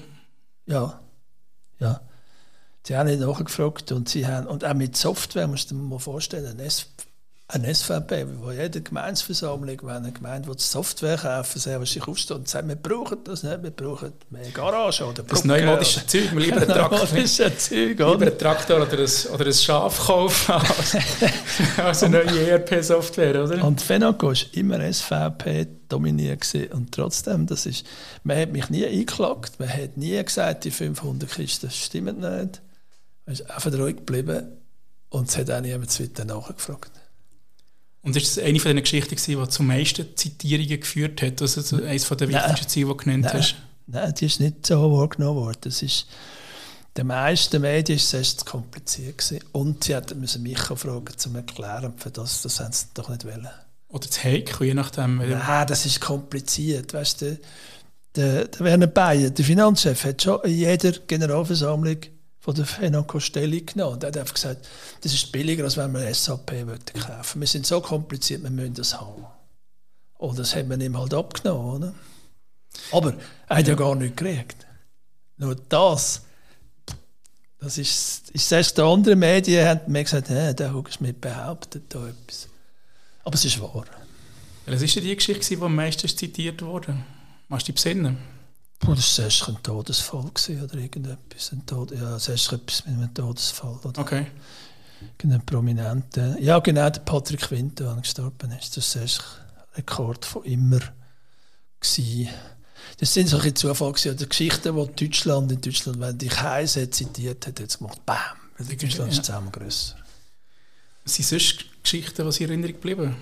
[0.66, 1.00] Ja,
[1.78, 2.02] ja.
[2.86, 5.98] Sie haben nicht nachgefragt und sie haben, und auch mit Software, musst du dir mal
[5.98, 6.60] vorstellen,
[7.46, 12.48] eine SVP, wo jede Gemeinsversammlung, wenn eine Gemeinde will Software kaufen sehr wahrscheinlich aufsteht und
[12.48, 15.30] sagt, wir brauchen das nicht, wir brauchen mehr Garage oder Brücke.
[15.30, 17.06] Das neumodische Zeug, wir lieber einen Traktor,
[17.58, 18.12] Zeug, oder?
[18.12, 20.96] Lieber einen Traktor oder ein, oder ein Schaf kaufen als,
[21.76, 23.64] als eine neue ERP-Software, oder?
[23.64, 27.86] Und Fenaco war immer SVP dominiert und trotzdem, das ist,
[28.24, 32.62] man hat mich nie eingeklagt, man hat nie gesagt, die 500 Kisten stimmen nicht.
[33.26, 34.58] Man ist einfach ruhig geblieben
[35.10, 36.90] und es hat auch niemand weiter nachgefragt.
[38.02, 41.40] Und ist das eine von den Geschichten, die zum meisten Zitierungen geführt hat?
[41.40, 43.56] Also so eines der wichtigsten Ziele, die du genannt nein, hast?
[43.86, 45.60] Nein, die ist nicht so wahrgenommen worden.
[45.62, 46.06] Das ist,
[46.98, 49.18] den meisten Medien war es zu kompliziert.
[49.18, 49.42] Gewesen.
[49.52, 53.24] Und sie mussten mich fragen, um zu erklären, für das, das haben sie doch nicht
[53.24, 53.48] wollen.
[53.88, 55.16] Oder zu heikel, je nachdem.
[55.16, 56.92] Nein, das ist kompliziert.
[56.92, 57.38] Weißt du,
[58.16, 61.98] der, der Werner Bayer, der Finanzchef, hat schon in jeder Generalversammlung
[62.44, 63.94] von der Fenaco Stellung genommen.
[63.94, 64.68] Und er hat einfach gesagt,
[65.00, 66.52] das ist billiger, als wenn wir SAP
[66.92, 69.24] kaufen Wir sind so kompliziert, wir müssen das haben.
[70.18, 71.74] Und das hat man ihm halt abgenommen.
[71.74, 71.94] Oder?
[72.92, 73.14] Aber
[73.48, 74.66] er hat ja gar nichts gekriegt.
[75.38, 76.20] Nur das,
[77.60, 81.84] das ist, ist selbst die anderen Medien haben mir gesagt, hey, der Hugo mit behauptet
[81.88, 82.48] da etwas.
[83.24, 83.86] Aber es ist wahr.
[84.66, 86.94] Was war die Geschichte, die am meisten zitiert wurde?
[87.48, 88.33] Machst du dich besinnen?
[88.86, 90.30] Oh, das war ein Todesfall
[90.62, 91.52] oder irgendetwas.
[91.52, 93.78] Ein Tod ja, es ist etwas mit einem Todesfall.
[93.82, 94.26] Oder okay.
[95.18, 96.38] Irgendein Prominenter.
[96.40, 98.76] Ja, genau, der Patrick Quinto, der gestorben ist.
[98.76, 100.80] Das war ein Rekord von immer.
[101.80, 102.28] Gewesen.
[102.98, 107.58] Das sind solche Zufälle oder Geschichten, die Deutschland in Deutschland, wenn die Kaiser zitiert hat,
[107.58, 108.16] jetzt gemacht, bam,
[108.58, 109.96] Deutschland ist zusammen grösser.
[111.04, 113.16] Sind sonst Geschichten, die in Erinnerung geblieben?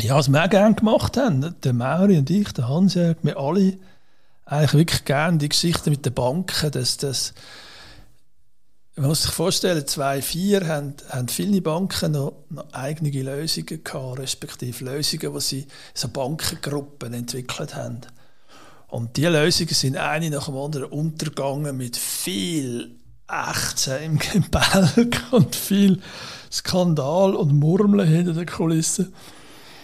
[0.00, 3.76] Ja, was wir auch gerne gemacht haben, der Mauri und ich, der Hans, wir alle
[4.50, 7.32] eigentlich wirklich gerne die Geschichte mit den Banken, dass das
[8.96, 14.84] man muss sich vorstellen, 2004 haben, haben viele Banken noch, noch, eigene Lösungen gehabt, respektive
[14.84, 18.02] Lösungen, die sie so Bankengruppen entwickelt haben.
[18.88, 25.56] Und diese Lösungen sind eine nach dem anderen untergegangen mit viel Ächzen im Gebälk und
[25.56, 26.02] viel
[26.52, 29.14] Skandal und Murmeln hinter den Kulissen.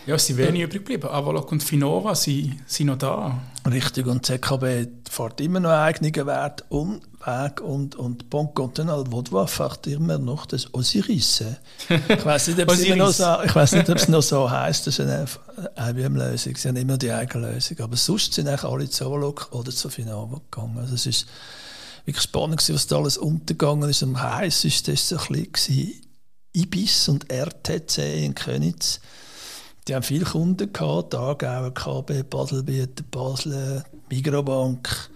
[0.07, 1.09] Ja, es sind wenig übrig geblieben.
[1.09, 3.43] Avalok und Finova sind, sind noch da.
[3.69, 9.49] Richtig, und ZKB fährt immer noch eigenen Wert und Weg und, und Bon Continental Vaudois
[9.49, 11.43] fährt immer noch das Osiris.
[11.89, 14.87] Ich weiß nicht, ob es noch so, ich weiß nicht, ob es noch so heisst,
[14.87, 15.27] das ist eine
[15.91, 16.55] IBM-Lösung.
[16.55, 17.81] Sie haben immer die eigene Lösung.
[17.81, 20.79] Aber sonst sind eigentlich alle zu Avalok oder zu Finova gegangen.
[20.79, 21.27] Also es ist
[22.05, 24.05] wirklich spannend, was da alles untergegangen ist.
[24.05, 25.95] Am heißesten war es ein bisschen
[26.53, 29.01] Ibis und RTC in Königs
[29.87, 35.11] die haben viele Kunden gehabt, Aargauer KB, Baselbiet, Basel, Migrobank.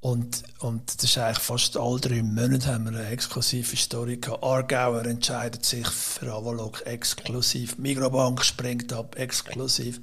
[0.00, 4.42] Und, und das ist eigentlich fast alle drei Monate haben wir eine exklusive Story gehabt.
[4.42, 7.78] Aargauer entscheidet sich für Avalok exklusiv.
[7.78, 10.00] Migrobank springt ab exklusiv.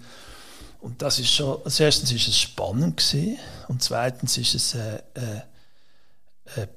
[0.79, 5.01] Und das ist schon, also erstens ist es spannend gewesen, und zweitens ist es, äh,
[5.15, 6.67] äh, äh,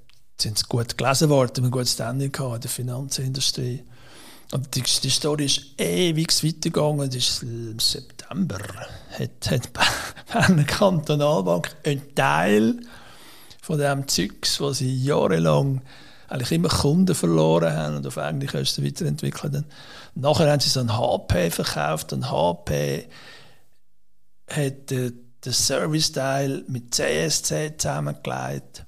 [0.40, 3.84] sind es gut gelesen worden, ein gutes Standing in der Finanzindustrie.
[4.52, 7.08] Und die, die Story ist ewig weitergegangen.
[7.08, 8.58] Das ist im September.
[9.18, 9.70] Hat, hat
[10.32, 12.80] Berner Kantonalbank einen Teil
[13.62, 15.80] von dem Zeugs, wo sie jahrelang
[16.28, 19.66] eigentlich immer Kunden verloren haben und auf eigene Kosten weiterentwickelt haben.
[20.14, 23.08] Nachher haben sie so ein HP verkauft und HP
[24.48, 28.84] hat den, den Service-Teil mit CSC zusammengelegt.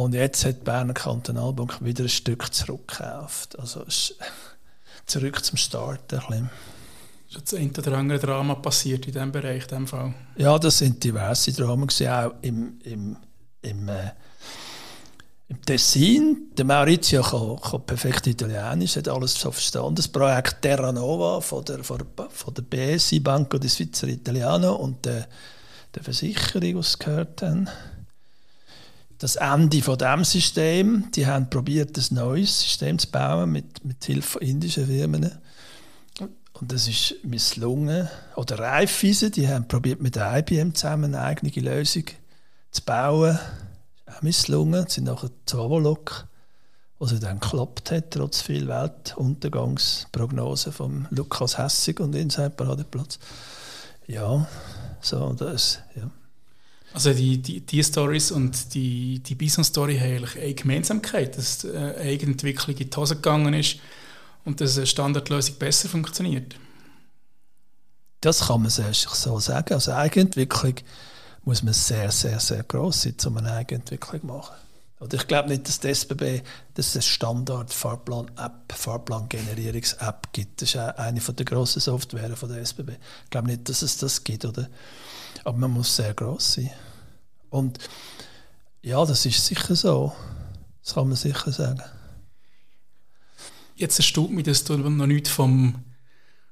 [0.00, 3.58] Und jetzt hat die Berner Kantonalbank wieder ein Stück zurückgekauft.
[3.58, 3.84] Also
[5.04, 6.14] zurück zum Start.
[6.14, 6.50] Ein bisschen.
[7.28, 10.14] Ist das ein oder andere Drama passiert in diesem Bereich, in diesem Fall?
[10.36, 13.16] Ja, das sind diverse Dramen, auch im, im,
[13.60, 14.12] im, äh,
[15.48, 16.50] im Tessin.
[16.56, 19.96] Der Maurizio kann, kann, perfekt Italienisch, hat alles so verstanden.
[19.96, 24.76] Das Projekt Terra Nova von der, von der, von der BSI, Banco di Svizzera Italiano
[24.76, 25.28] und der,
[25.94, 27.68] der Versicherung, die es gehört haben
[29.20, 31.12] das Ende von dem System.
[31.14, 35.30] Die haben probiert, ein neues System zu bauen mit, mit Hilfe von indischen Firmen.
[36.54, 38.08] Und das ist misslungen.
[38.34, 42.04] Oder Raiffeisen, die haben probiert mit der IBM zusammen eine eigene Lösung
[42.70, 43.38] zu bauen.
[44.06, 44.86] Auch misslungen.
[44.88, 46.26] Sie sind nachher zu Avalok,
[46.98, 53.18] was dann geklappt hat, trotz viel Weltuntergangsprognosen von Lukas Hessig und Inside Paradeplatz.
[54.06, 54.48] Ja,
[55.02, 56.10] so das, ja.
[56.92, 61.76] Also die, die, die Stories und die, die Bison-Story haben eigentlich eine Gemeinsamkeit, dass äh,
[61.76, 63.76] eine Eigenentwicklung in die Hose gegangen ist
[64.44, 66.56] und dass eine Standardlösung besser funktioniert.
[68.20, 69.74] Das kann man sich so sagen.
[69.74, 70.74] Also Eigenentwicklung
[71.44, 74.56] muss man sehr, sehr, sehr gross sein, um eine Eigenentwicklung zu machen.
[74.98, 76.42] Und ich glaube nicht, dass die SBB
[76.74, 80.60] dass es Standard-Fahrplan-App, Fahrplan-Generierungs-App gibt.
[80.60, 82.90] Das ist eine der grossen Software der SBB.
[83.24, 84.44] Ich glaube nicht, dass es das gibt.
[84.44, 84.68] Oder?
[85.44, 86.70] Aber man muss sehr groß sein.
[87.50, 87.78] Und
[88.82, 90.12] ja, das ist sicher so.
[90.82, 91.82] Das kann man sicher sagen.
[93.76, 95.84] Jetzt erstaunt mich, dass du noch nichts vom,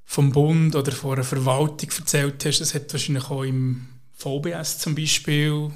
[0.05, 2.61] vom Bund oder von einer Verwaltung erzählt hast.
[2.61, 5.71] Es hat wahrscheinlich auch im VBS zum Beispiel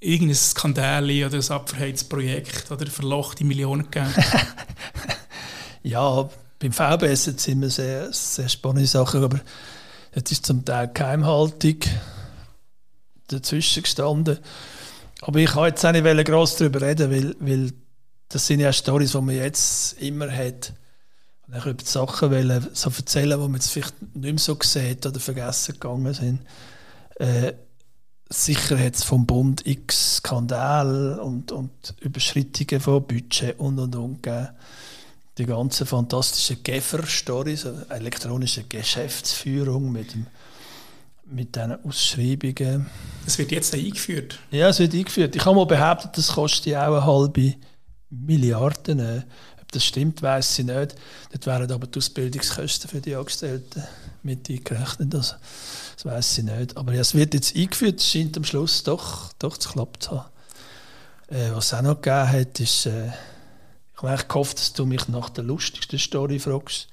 [0.00, 4.12] irgendein Skandal oder ein Abverheizprojekt oder verlochte Millionen gegeben.
[5.82, 6.28] ja,
[6.58, 9.40] beim VBS sind immer sehr, sehr spannende Sachen, aber
[10.12, 11.76] es ist zum Teil Geheimhaltung
[13.32, 14.38] dazwischen gestanden.
[15.22, 17.72] Aber ich kann jetzt auch nicht gross darüber reden, weil, weil
[18.28, 20.72] das sind ja Storys, die man jetzt immer hat.
[21.46, 25.06] Und ich über Sachen wollen, so erzählen, die man jetzt vielleicht nicht mehr so sieht
[25.06, 26.40] oder vergessen gegangen sind.
[27.16, 27.52] Äh,
[28.28, 34.22] sicher hat es vom Bund x Skandal und, und Überschreitungen von Budget und und und
[34.22, 34.48] gegeben.
[35.38, 40.26] Die ganzen fantastischen Geffer-Stories, also elektronische Geschäftsführung mit dem
[41.32, 42.86] mit diesen Ausschreibungen.
[43.24, 44.38] Das wird jetzt eingeführt?
[44.50, 45.34] Ja, es wird eingeführt.
[45.36, 47.54] Ich habe mal behauptet, das kostet auch eine halbe
[48.10, 49.24] Milliarde.
[49.60, 50.94] Ob das stimmt, weiß ich nicht.
[51.30, 53.82] Dort wären aber die Ausbildungskosten für die Angestellten
[54.22, 55.14] mit eingerechnet.
[55.14, 55.34] Also,
[55.96, 56.76] das weiß ich nicht.
[56.76, 58.00] Aber ja, es wird jetzt eingeführt.
[58.00, 60.28] Es scheint am Schluss doch, doch zu klappen zu haben.
[61.28, 63.08] Äh, was es auch noch gegeben hat, ist, äh,
[63.96, 66.88] ich habe gehofft, dass du mich nach der lustigsten Story fragst.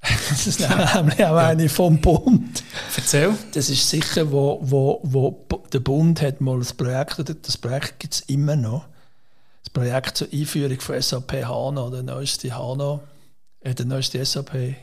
[0.00, 2.62] Das ist nämlich auch eine vom Bund.
[2.96, 3.34] Erzähl.
[3.52, 8.14] Das ist sicher, wo, wo, wo der Bund hat mal das Projekt, das Projekt gibt
[8.14, 8.86] es immer noch,
[9.62, 13.00] das Projekt zur Einführung von SAP HANA, der neueste HANA,
[13.60, 14.76] äh, der neueste SAP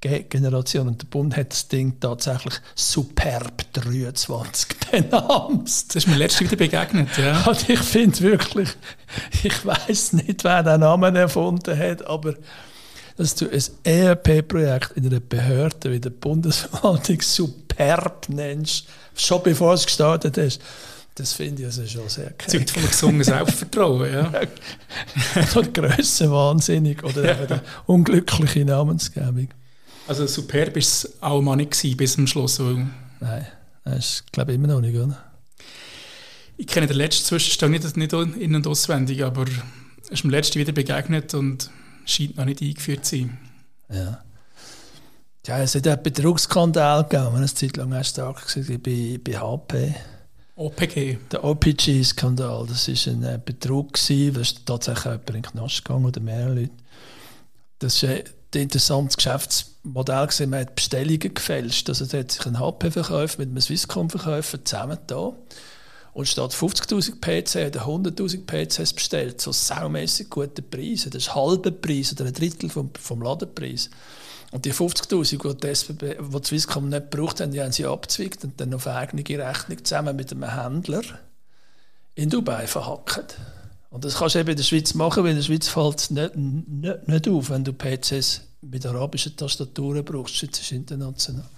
[0.00, 0.88] Generation.
[0.88, 5.70] Und der Bund hat das Ding tatsächlich Superb 23 benannt.
[5.86, 7.42] Das ist mir letztens wieder begegnet, ja.
[7.46, 8.70] Und ich finde wirklich,
[9.42, 12.34] ich weiß nicht, wer den Namen erfunden hat, aber
[13.20, 19.84] dass du ein ERP-Projekt in einer Behörde wie der Bundesverwaltung superb nennst, schon bevor es
[19.84, 20.62] gestartet ist,
[21.16, 22.48] das finde ich also schon sehr geil.
[22.48, 24.32] Zeugt von gesungenen Selbstvertrauen, ja.
[25.54, 27.34] oder Grösse wahnsinnig oder ja.
[27.46, 29.48] eine unglückliche Namensgebung.
[30.08, 32.58] Also superb war es auch mal nicht gewesen, bis zum Schluss.
[32.58, 33.46] Nein,
[33.84, 35.30] das ist, glaube ich, immer noch nicht, oder?
[36.56, 40.58] ich kenne den letzten Zwischenstand nicht, nicht in- und auswendig, aber er ist mir letzten
[40.58, 41.70] wieder begegnet und
[42.04, 43.38] scheint noch nicht eingeführt zu sein.
[43.92, 44.24] Ja.
[45.46, 49.94] Ja, es hat einen Betrugsskandal gegeben, eine Zeit lang auch stark gewesen, bei, bei HP.
[50.54, 51.16] OPG.
[51.32, 55.84] Der OPG-Skandal, das war ein äh, Betrug, gewesen, da ist tatsächlich jemand in den Knast
[55.84, 56.72] gegangen oder mehrere Leute.
[57.78, 60.50] Das war ein interessantes Geschäftsmodell, gewesen.
[60.50, 61.88] man hat Bestellungen gefälscht.
[61.88, 65.32] Also da hat sich ein HP-Verkäufer mit einem Swisscom-Verkäufer zusammengetan
[66.12, 71.10] und statt 50'000 PC hat er 100'000 PCs bestellt, so saumässig gute Preise.
[71.10, 73.90] Das ist halber Preis oder ein Drittel vom, vom Ladenpreis.
[74.50, 78.42] Und die 50'000, die die, SBB, die Swisscom nicht gebraucht haben, die haben sie abgezwickt
[78.42, 81.02] und dann auf eigene Rechnung zusammen mit einem Händler
[82.16, 83.36] in Dubai verhackt.
[83.90, 86.10] Und das kannst du eben in der Schweiz machen, weil in der Schweiz fällt es
[86.10, 90.36] nicht, nicht, nicht auf, wenn du PCs mit arabischen Tastaturen brauchst.
[90.36, 91.48] Schweiz ist international.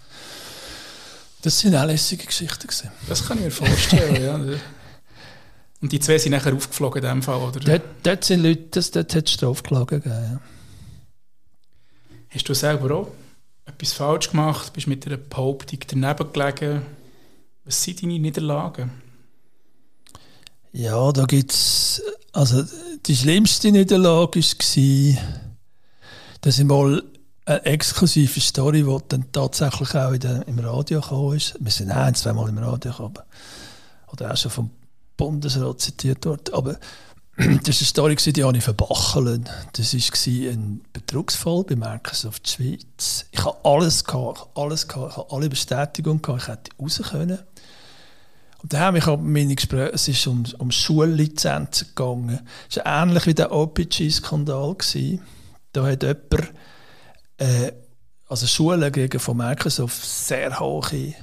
[1.43, 2.67] Das sind auch lässige Geschichten.
[2.67, 2.91] Gewesen.
[3.09, 4.59] Das kann ich mir vorstellen, ja.
[5.81, 7.59] Und die zwei sind nachher aufgeflogen in dem Fall, oder?
[7.59, 10.23] Dort, dort sind Leute, das, dort hat es Strafklagen gegeben.
[10.33, 10.41] Ja.
[12.31, 13.09] Hast du selber auch
[13.67, 14.73] etwas falsch gemacht?
[14.73, 16.83] Bist mit einer Behauptung daneben gelegen?
[17.65, 18.93] Was sind deine Niederlagen?
[20.73, 22.03] Ja, da gibt es.
[22.33, 22.65] Also,
[23.05, 25.23] die schlimmste Niederlage war,
[26.41, 27.03] dass ich mal
[27.45, 31.55] eine exklusive Story, die dann tatsächlich auch in der, im Radio gekommen ist.
[31.59, 33.19] Wir sind ein, zweimal im Radio gekommen.
[34.13, 34.71] Oder auch schon vom
[35.17, 36.53] Bundesrat zitiert worden.
[36.53, 36.73] Aber
[37.37, 39.51] das war eine Story, die habe ich verbachelt.
[39.73, 43.27] Das war ein Betrugsfall bei Microsoft Schweiz.
[43.33, 47.39] Ich habe alles gehabt, alles gehabt, ich habe alle Bestätigungen gehabt, ich hätte raus können.
[48.63, 52.41] Und dann haben mich meine Gespräche, es ist um, um Schullizenzen gegangen.
[52.71, 54.77] Es war ähnlich wie der OPG-Skandal.
[55.73, 56.53] Da hat jemand,
[57.43, 57.73] äh,
[58.29, 61.15] also Schulen gegen von Microsoft sehr hohe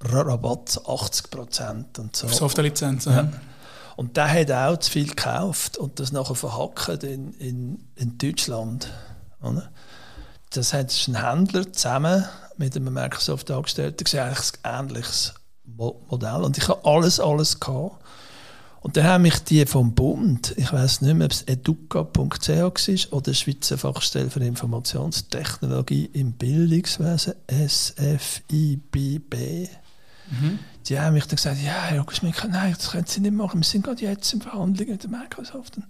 [0.00, 2.28] Rabatt, 80 Prozent und so.
[2.28, 3.32] Softwarelizenzen, ja.
[3.96, 8.90] Und der hat auch zu viel gekauft und das nachher verhackt in, in, in Deutschland.
[9.40, 9.70] Oder?
[10.50, 12.24] Das hat ein Händler zusammen
[12.56, 15.34] mit einem Microsoft-Angestellten gesehen, eigentlich ein ähnliches
[15.64, 16.42] Modell.
[16.42, 18.02] Und ich habe alles, alles gehabt.
[18.84, 23.12] Und dann haben mich die vom Bund, ich weiß nicht mehr, ob es educa.ch war
[23.16, 29.34] oder Schweizer Fachstelle für Informationstechnologie im Bildungswesen, SFIBB.
[30.30, 30.58] Mhm.
[30.86, 33.64] Die haben mich dann gesagt, ja, Herr Schmidt, nein, das können Sie nicht machen, wir
[33.64, 35.78] sind gerade jetzt in Verhandlungen mit Microsoft.
[35.78, 35.86] Und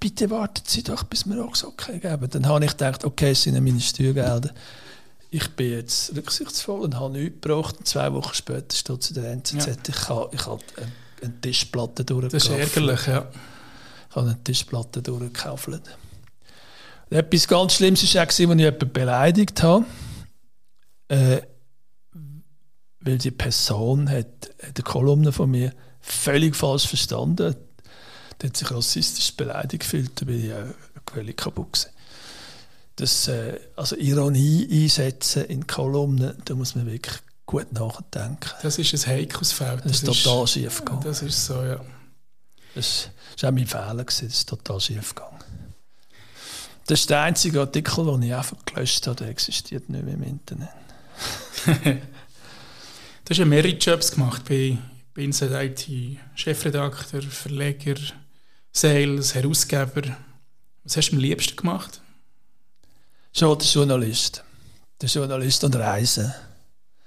[0.00, 2.26] bitte warten Sie doch, bis wir auch so okay geben.
[2.30, 4.54] Dann habe ich gedacht, okay, es sind meine Steuergelder.
[5.28, 7.76] Ich bin jetzt rücksichtsvoll und habe nichts gebraucht.
[7.80, 9.74] Und zwei Wochen später steht zu der NZZ, ja.
[9.86, 10.62] ich habe, ich habe
[11.22, 12.34] eine Tischplatte durchgekauft.
[12.34, 13.28] Das ist ärgerlich, ja.
[14.08, 15.68] Ich habe eine Tischplatte durchgekauft.
[17.10, 19.84] Etwas ganz Schlimmes war auch, als ich jemanden beleidigt habe.
[21.08, 21.42] Äh,
[23.00, 27.56] weil die Person hat die Kolumne von mir völlig falsch verstanden.
[28.40, 31.90] Die hat sich rassistisch beleidigt gefühlt, da bin ich auch völlig kaputt gewesen.
[32.96, 37.16] Das, äh, also Ironie einsetzen in Kolumnen, da muss man wirklich
[37.50, 38.48] gut nachdenken.
[38.62, 39.84] Das ist ein heikles Feld.
[39.84, 41.02] Das, das ist total schief gegangen.
[41.02, 41.80] Das ist so, ja.
[42.76, 43.10] Das
[43.40, 44.28] war auch mein Fehler, gewesen.
[44.28, 45.38] das ist total schief gegangen.
[46.86, 50.22] Das ist der einzige Artikel, den ich einfach gelöscht habe, der existiert nicht mehr im
[50.22, 50.68] Internet.
[53.24, 54.76] Du hast ja mehrere Jobs gemacht bei,
[55.14, 56.18] bei Inside IT.
[56.34, 57.94] Chefredakteur, Verleger,
[58.72, 60.16] Sales, Herausgeber.
[60.82, 62.00] Was hast du am liebsten gemacht?
[63.32, 64.42] Schon der Journalist.
[65.00, 66.34] Der Journalist und Reisen.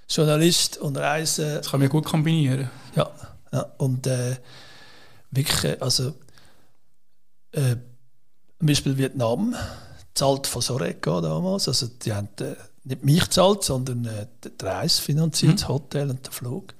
[0.10, 1.56] Journalist und Reisen.
[1.56, 2.70] Das kann man gut kombinieren.
[2.96, 3.12] Ja,
[3.52, 3.62] ja.
[3.78, 4.36] und äh,
[5.32, 6.14] wirklich, also
[7.52, 7.76] äh,
[8.60, 9.56] zum Beispiel Vietnam,
[10.14, 15.02] zahlt von Soreca damals, also die haben äh, nicht mich zahlt, sondern äh, die Reise
[15.02, 15.58] finanziert, mhm.
[15.58, 16.74] das Hotel und der Flug.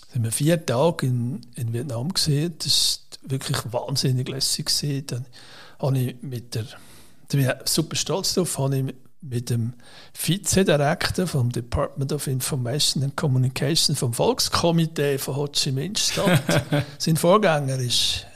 [0.00, 2.54] Da sind wir vier Tage in, in Vietnam gesehen.
[2.58, 4.66] Das war wirklich wahnsinnig lässig.
[4.66, 5.06] Gewesen.
[5.06, 5.26] Dann
[5.78, 9.74] habe ich mit der, da bin ich super stolz darauf, habe ich mit dem
[10.14, 16.42] Vizedirektor vom Department of Information and Communication vom Volkskomitee von Ho Chi Minh Stadt.
[16.98, 18.26] Sein Vorgänger ist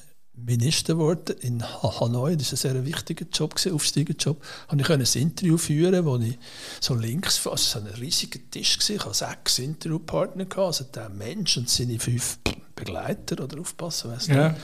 [0.44, 2.36] Minister geworden in Hanoi.
[2.36, 4.42] Das war ein sehr wichtiger Job, ein Aufsteigerjob.
[4.68, 6.38] Und ich konnte ein Interview führen, wo ich
[6.80, 8.96] so links, also so ein riesiger Tisch war.
[8.96, 12.38] Ich hatte sechs Interviewpartner, also der Mensch und seine fünf
[12.74, 14.34] Begleiter oder Aufpasser, weißt du.
[14.34, 14.56] Ja.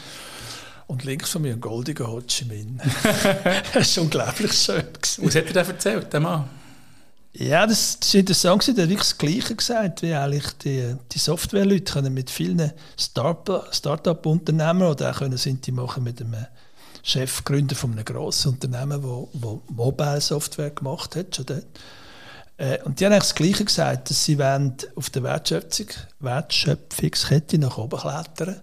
[0.87, 2.81] Und links von mir ein goldiger Ho Chi Minh.
[3.75, 4.85] das war unglaublich schön.
[5.19, 6.49] Was hat er da erzählt, der Mann?
[7.39, 8.67] Ja, das, das ist interessant.
[8.69, 14.83] Der hat wirklich das Gleiche gesagt, wie eigentlich die, die Softwareleute können mit vielen Start-up-Unternehmen
[14.83, 16.47] oder auch können sind die machen mit einem
[17.03, 21.67] Chefgründer von einem grossen Unternehmen, wo, wo Mobile Software gemacht hat, schon dort.
[22.57, 25.89] Äh, und die haben eigentlich das Gleiche gesagt, dass sie wollen auf der Wertschöpfung,
[26.21, 28.63] Wertschöpfungskette nach oben klettern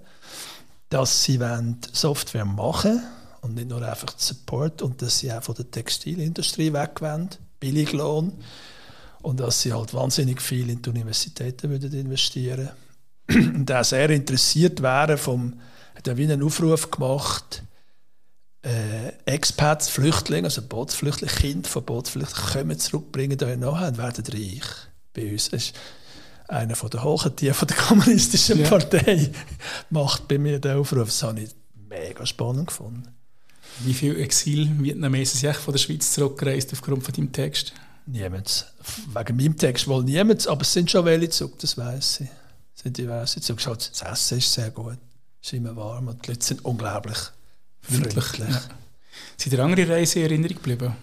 [0.94, 3.02] dass sie wollen Software machen
[3.42, 7.30] und nicht nur einfach Support und dass sie auch von der Textilindustrie weg wollen,
[7.60, 8.32] Billiglohn
[9.24, 12.70] und dass sie halt wahnsinnig viel in die Universitäten würden investieren
[13.30, 15.60] und auch sehr interessiert wären vom
[15.96, 17.64] hat er wie einen Aufruf gemacht
[18.62, 24.64] äh, Expats, Flüchtlinge, also Bootsflüchtlinge, Kinder von Bootsflüchtlingen kommen zurückbringen da nachher und werden reich
[25.14, 25.50] bei uns.
[25.50, 25.76] Das ist
[26.54, 28.70] einer von der Hochentiere von der kommunistischen ja.
[28.70, 29.32] Partei
[29.90, 31.08] macht bei mir den Aufruf.
[31.08, 31.50] Das habe ich
[31.90, 33.08] mega spannend gefunden.
[33.80, 37.74] Wie viele Exil-Vietnamesen sind von der Schweiz zurückgereist aufgrund von deinem Text?
[38.06, 38.72] Niemand.
[39.14, 42.30] Wegen meinem Text wohl niemand, aber es sind schon welche zurück, das weiß ich.
[42.76, 43.62] Sind diverse zurück.
[43.64, 44.98] Das Essen ist sehr gut,
[45.42, 47.18] es ist immer warm und die Leute sind unglaublich
[47.84, 48.40] freundlich.
[48.40, 48.62] Ja.
[49.38, 50.96] Sind dir andere Reisen in Erinnerung geblieben?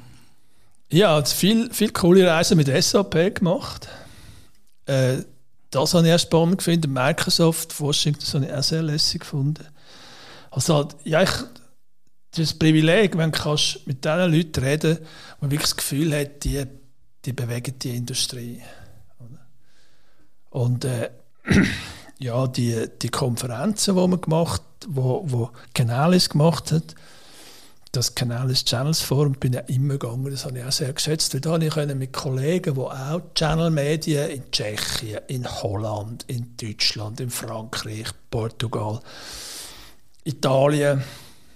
[0.90, 3.88] Ja, viel, viel coole Reisen mit SAP gemacht.
[4.86, 5.18] Äh,
[5.70, 6.92] das habe ich erst spannend gefunden.
[6.92, 9.66] Microsoft, Washington, das habe ich auch sehr lässig gefunden.
[10.50, 11.30] Also ja, ich,
[12.32, 13.56] das Privileg, wenn du
[13.86, 16.64] mit diesen Leuten reden kannst, man wirklich das Gefühl hat, die,
[17.24, 18.62] die bewegen die Industrie.
[20.50, 21.10] Und äh,
[22.18, 26.94] ja, die, die Konferenzen, die man gemacht wo, wo Canalis gemacht hat,
[27.92, 31.34] das Canalis Channels Forum bin ich immer gegangen, das habe ich auch sehr geschätzt.
[31.34, 37.20] Weil da konnte ich mit Kollegen, die auch Channel-Medien in Tschechien, in Holland, in Deutschland,
[37.20, 39.00] in Frankreich, Portugal,
[40.22, 41.02] Italien.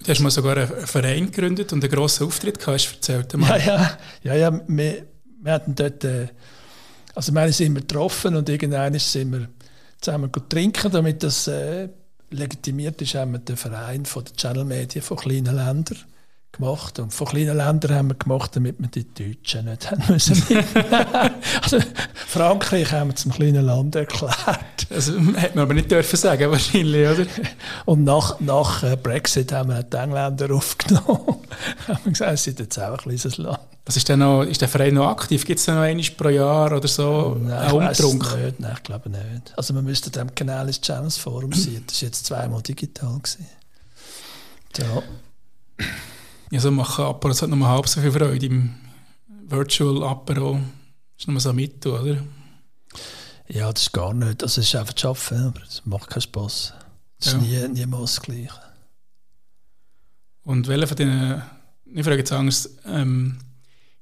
[0.02, 3.32] Du hast mal sogar einen Verein gegründet und einen grossen Auftritt gehabt, hast du erzählt.
[3.40, 5.06] Ja, ja, ja, ja wir,
[5.40, 6.28] wir hatten dort, äh,
[7.14, 9.48] also wir sind immer getroffen und irgendwann sind wir
[10.00, 11.88] zusammen trinken, damit das äh,
[12.30, 15.98] legitimiert ist, haben wir den Verein von den Channel Medien von kleinen Ländern
[16.56, 16.98] gemacht.
[16.98, 20.42] Und von kleinen Ländern haben wir gemacht, damit wir die Deutschen nicht haben müssen.
[21.62, 21.78] also
[22.26, 24.86] Frankreich haben wir zum kleinen Land erklärt.
[24.90, 27.26] Also hätte man aber nicht dürfen sagen, wahrscheinlich, oder?
[27.84, 31.38] Und nach, nach äh, Brexit haben wir die Engländer aufgenommen.
[31.88, 33.58] haben wir gesagt, es ist jetzt auch ein kleines Land.
[33.86, 35.44] Was ist, denn noch, ist der Verein noch aktiv?
[35.44, 38.36] Gibt es noch einmal pro Jahr oder so Nein, einen Umtrunk?
[38.36, 38.60] Nicht.
[38.60, 39.52] Nein, ich glaube nicht.
[39.56, 41.84] Also man müsste dem Kanal ins Channels Forum sein.
[41.86, 43.18] Das war jetzt zweimal digital.
[43.18, 43.46] Gewesen.
[44.78, 45.02] Ja.
[46.54, 48.76] Ja, so machen Apero, es hat noch halb so viel Freude im
[49.48, 50.60] Virtual Apero.
[51.18, 52.22] Ist noch so mit, oder?
[53.48, 54.40] Ja, das ist gar nicht.
[54.40, 56.72] Es ist einfach zu arbeiten, aber es macht keinen Spass.
[57.18, 57.38] Ist ja.
[57.38, 58.60] nie, niemals das Gleiche.
[60.44, 61.42] Und welcher von diesen,
[61.86, 63.36] ich frage jetzt Angst, ähm,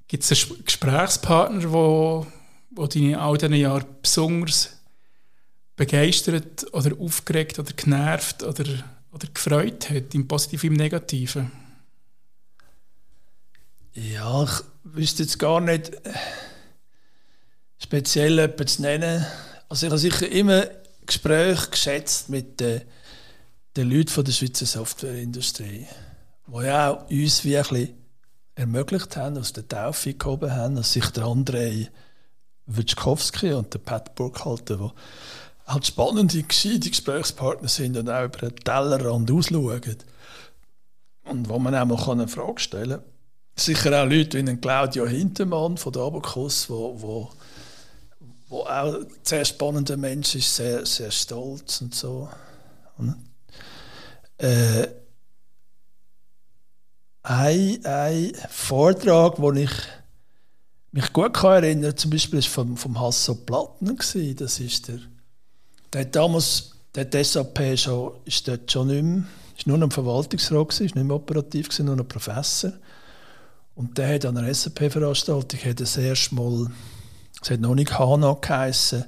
[0.07, 2.27] Gibt es einen Gesprächspartner, wo,
[2.73, 4.79] wo dich in all diesen Jahren besonders
[5.75, 8.67] begeistert oder aufgeregt oder genervt oder,
[9.11, 11.62] oder gefreut hat, im Positiven, im Negativen?
[13.95, 14.51] Ja, ich
[14.84, 16.14] wüsste jetzt gar nicht äh,
[17.76, 19.26] speziell jemanden zu nennen.
[19.68, 20.64] Also ich habe sicher immer
[21.05, 22.80] Gespräche geschätzt mit den,
[23.76, 25.86] den Leuten von der Schweizer Softwareindustrie,
[26.47, 27.95] die ja auch uns bisschen
[28.55, 31.90] ermöglicht haben, aus der Taufe gehoben haben, dass sich der Andrei
[32.64, 38.57] Witschkowski und der Pat Burkhalter, die halt spannende, gescheite Gesprächspartner sind und auch über den
[38.57, 39.97] Tellerrand ausschauen.
[41.24, 43.12] Und wo man auch mal eine Frage stellen kann.
[43.55, 47.31] Sicher auch Leute wie Claudio Hintermann von der Abacus, wo, wo,
[48.49, 52.29] wo auch ein sehr spannender Mensch ist, sehr, sehr stolz und so.
[54.39, 54.89] Äh,
[57.23, 59.71] ein, ein Vortrag, wo ich
[60.93, 64.37] mich gut kann erinnern zum Beispiel ist vom, vom Hasso Plattner gewesen.
[64.37, 64.99] Das ist der,
[65.93, 69.25] der damals, der SAP schon, ist dort schon nicht mehr,
[69.57, 72.73] ist nur noch im Verwaltungsrat gewesen, ist nicht mehr operativ gewesen, nur noch Professor.
[73.75, 76.70] Und der hat an einer SAP-Veranstaltung, das erste Mal,
[77.41, 79.05] es hat noch nicht HANA geheissen,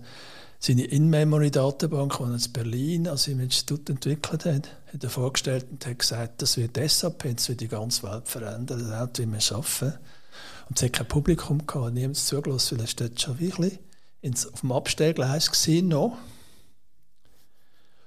[0.58, 5.84] seine In-Memory-Datenbank, die er in Berlin also im Institut entwickelt hat, hat er vorgestellt und
[5.84, 9.56] hat gesagt, das wird SAP, das wird die ganze Welt verändern, das wird wie wir
[9.56, 9.98] arbeiten.
[10.68, 13.78] Und es hat kein Publikum gehabt, niemand zugelassen, weil er dort schon wirklich
[14.22, 16.16] ins, auf dem Abstellgleis gesehen noch.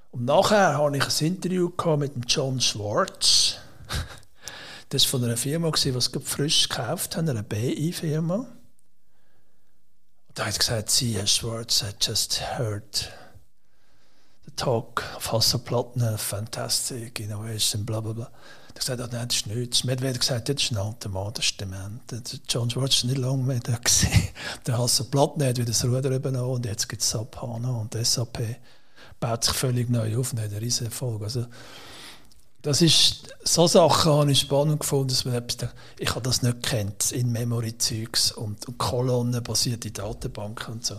[0.09, 3.57] Und nachher hatte ich ein Interview mit John Schwartz.
[4.89, 8.47] Das war von einer Firma, die was frisch gekauft haben, einer BI-Firma.
[10.33, 13.11] Da hat gesagt, sie, Herr Schwartz, I just heard
[14.45, 18.31] the talk of Hasselplatten, fantastic innovation, bla bla bla.
[18.77, 19.83] Er gesagt, oh, nein, das ist nichts.
[19.83, 22.01] Medvedev hat gesagt, das ist ein alter Mann, das ist dement.
[22.47, 23.79] John Schwartz war nicht lange mehr da.
[24.67, 28.57] Der Hasselplatten hat wieder das Ruder übernommen und jetzt gibt es SAP HANA und SAP
[29.19, 31.23] baut sich völlig neu auf und hat einen riesen Erfolg.
[31.23, 31.47] Also,
[32.67, 36.63] Das ist, so Sachen habe ich spannend gefunden, dass man etwas, ich habe das nicht
[36.63, 40.95] kennt, in Memory-Zeugs und, und kolonnenbasierte Datenbanken und so.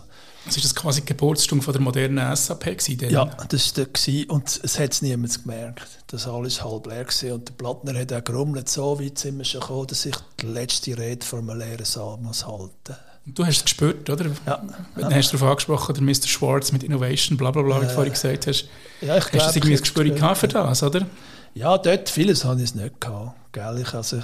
[0.47, 3.11] Also ist das quasi die Geburtsstunde von der modernen SAP gewesen?
[3.11, 5.87] Ja, das war der und es hat es niemand gemerkt.
[6.07, 9.45] Das alles halb leer war und der Plattner hat auch gerummelt, so weit sind wir
[9.45, 12.95] schon gekommen, dass ich die letzte Rede vor einem leeren Saal muss halten
[13.25, 14.25] Du hast es gespürt, oder?
[14.47, 14.63] Ja.
[14.95, 16.27] Dann hast du darauf angesprochen, der Mr.
[16.27, 18.67] Schwartz mit Innovation, bla bla bla, wie du vorhin gesagt hast.
[19.01, 21.05] Ja, ich glaub, hast du irgendwie ein Gespür gehabt für das, oder?
[21.53, 23.35] Ja, dort vieles habe ich nicht gehabt.
[23.51, 23.79] Gell?
[23.79, 24.17] Ich, also,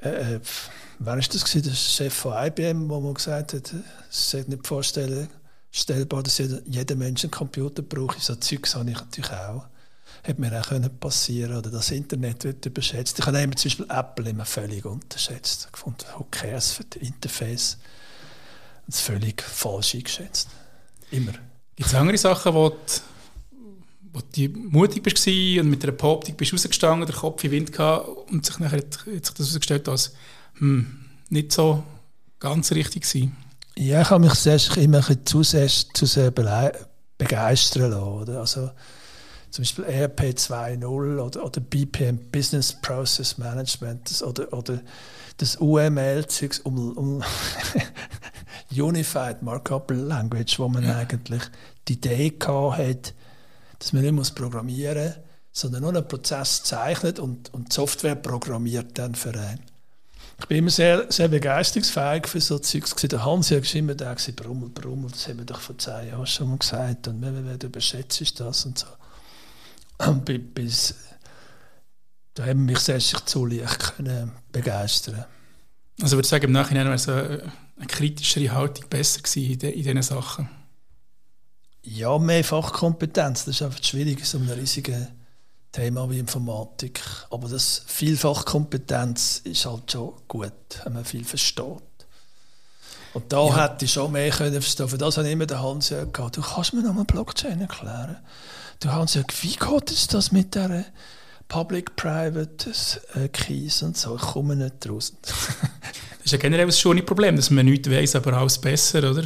[0.00, 0.40] äh, äh
[0.98, 1.44] wer war das?
[1.44, 1.62] Gewesen?
[1.62, 3.72] Der Chef von IBM, der mal gesagt hat,
[4.10, 8.20] es sei nicht vorstellbar, dass jeder, jeder Mensch einen Computer braucht.
[8.20, 9.66] So Zeugs habe ich natürlich auch.
[10.24, 13.18] Hätte mir auch können passieren oder das Internet wird überschätzt.
[13.18, 15.68] Ich habe zum Beispiel Apple immer völlig unterschätzt.
[15.72, 17.78] Ich fand, who cares für das Interface?
[18.86, 20.48] Das völlig falsch eingeschätzt.
[21.10, 21.32] Immer.
[21.74, 22.80] Gibt es andere Sachen, die
[24.12, 27.72] wo du mutig bist und mit einer Behauptung bist rausgestanden, der Kopf in den Wind
[27.72, 30.12] gehabt und sich nachher hat, hat sich das herausgestellt als
[30.58, 30.98] hm,
[31.30, 31.82] nicht so
[32.38, 33.36] ganz richtig gewesen?
[33.76, 38.02] Ja, ich habe mich selbst immer ein bisschen zu sehr, zu sehr begeistern lassen.
[38.02, 38.40] Oder?
[38.40, 38.70] Also,
[39.50, 44.80] zum Beispiel ERP 2.0 oder, oder BPM, Business Process Management das, oder, oder
[45.38, 46.26] das UML,
[46.64, 47.24] um, um
[48.70, 50.96] Unified Markup Language, wo man ja.
[50.96, 51.42] eigentlich
[51.88, 53.14] die Idee hat,
[53.82, 55.16] dass man nicht muss programmieren muss,
[55.50, 59.60] sondern nur einen Prozess zeichnet und, und Software programmiert dann für einen.
[60.38, 62.94] Ich bin immer sehr, sehr begeisterungsfähig für so Zeugs.
[62.94, 66.48] Der Hans war immer da, Brummel, Brummel, das haben wir doch vor zehn Jahren schon
[66.48, 67.08] mal gesagt.
[67.08, 68.86] Und wer, du überschätzt das und so.
[69.98, 70.94] Und bis,
[72.34, 75.24] da haben mich selbst zu leicht können begeistern
[76.00, 80.02] Also würde ich sagen, im Nachhinein wäre so eine kritischere Haltung besser gewesen in diesen
[80.02, 80.48] Sachen?
[81.82, 83.44] Ja, mehr Fachkompetenz.
[83.44, 85.08] Das ist einfach schwierig so einem riesigen
[85.72, 87.00] Thema wie Informatik.
[87.30, 90.52] Aber das Vielfachkompetenz ist halt schon gut,
[90.84, 91.82] wenn man viel versteht.
[93.14, 93.64] Und da ja.
[93.64, 94.88] hätte ich schon mehr können verstehen.
[94.88, 96.36] Für das habe ich immer den Hans gehabt.
[96.36, 98.16] Du kannst mir noch mal Blockchain erklären.
[98.80, 100.84] Du Hans wie geht es das mit der
[101.48, 102.72] Public-Private
[103.14, 104.16] äh, Keys und so?
[104.16, 105.12] Ich komme nicht raus.
[105.22, 109.24] das ist ja generell schon ein Problem, dass man nichts weiß, aber alles besser, oder?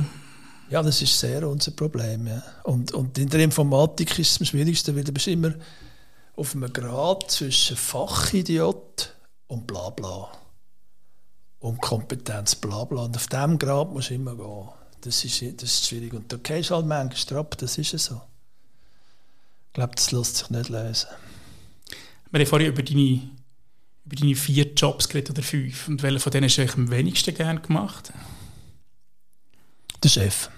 [0.69, 2.27] Ja, das ist sehr unser Problem.
[2.27, 2.43] Ja.
[2.65, 5.55] Und, und in der Informatik ist es am schwierigsten, weil du bist immer
[6.35, 9.15] auf einem Grad zwischen Fachidiot
[9.47, 10.31] und Blabla.
[11.61, 13.05] Und Kompetenz Blabla.
[13.05, 14.69] Und auf diesem Grad musst du immer gehen.
[15.03, 16.13] Das ist, das ist schwierig.
[16.13, 18.21] Und da gehst du halt manchmal ab, das ist so.
[19.69, 21.09] Ich glaube, das lässt sich nicht lösen.
[22.31, 23.31] Wir haben vorhin über deine,
[24.05, 25.87] über deine vier Jobs geredet oder fünf.
[25.87, 28.13] Und welchen von denen hast du am wenigsten gerne gemacht?
[30.03, 30.51] Der Chef.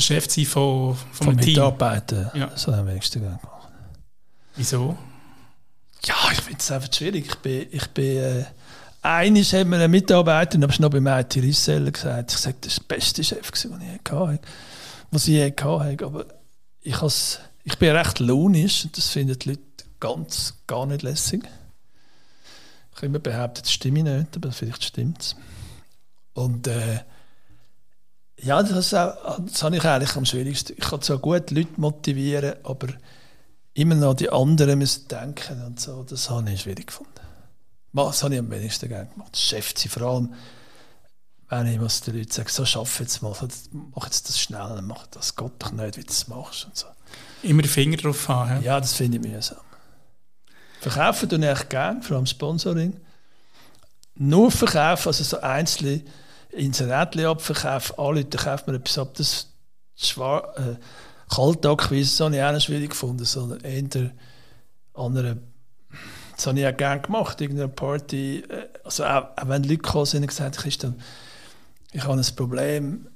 [0.00, 1.52] Der Chef sein von, von, von Team?
[1.52, 2.30] Mitarbeitern.
[2.32, 2.46] Ja.
[2.46, 3.68] Das ich am wenigsten gerne gemacht.
[4.56, 4.96] Wieso?
[6.06, 7.26] Ja, ich finde es einfach schwierig.
[7.26, 8.44] Ich bin, ich bin äh,
[9.02, 12.84] eines hat mir ein Mitarbeiter, aber noch beim IT Reseller gesagt, ich sage, das war
[12.88, 14.40] der beste Chef, den ich hatte,
[15.10, 16.06] was ich je hatte.
[16.06, 16.24] Aber
[16.80, 16.96] ich,
[17.64, 19.62] ich bin recht launisch und das finden die Leute
[20.00, 21.44] ganz, gar nicht lässig.
[22.92, 25.36] Ich habe immer behauptet, das stimme nicht, aber vielleicht stimmt es.
[26.32, 27.00] Und äh,
[28.42, 30.74] ja, das, auch, das habe ich eigentlich am schwierigsten.
[30.76, 32.88] Ich kann zwar gut Leute motivieren, aber
[33.74, 36.02] immer noch die anderen müssen denken und so.
[36.04, 37.12] Das habe ich schwierig gefunden.
[37.92, 39.32] Das habe ich am wenigsten gerne gemacht.
[39.32, 40.34] Das Chef sein, vor allem,
[41.48, 43.34] wenn ich muss den Leuten sagen, so schaff jetzt mal,
[43.94, 46.86] mach jetzt das schnell, mach das Gott doch nicht, wie du das machst und so.
[47.42, 48.62] Immer den Finger drauf haben.
[48.62, 49.58] Ja, das finde ich mühsam.
[50.80, 52.96] Verkaufen tue ich echt gerne, vor allem Sponsoring.
[54.14, 56.02] Nur verkaufen, also so einzelne
[56.52, 59.48] Inserätchen abverkaufen, alle Leute kaufen mir etwas ab, das
[59.96, 60.76] schwar, äh,
[61.32, 64.10] Kaltakquise, habe ich auch nicht schwierig gefunden, sondern eher
[64.94, 65.38] andere
[66.40, 68.38] das habe ich auch gerne gemacht, irgendeine Party.
[68.48, 71.02] Äh, also auch, auch wenn Leute gekommen sind und gesagt haben, Christian,
[71.92, 73.08] ich habe ein Problem,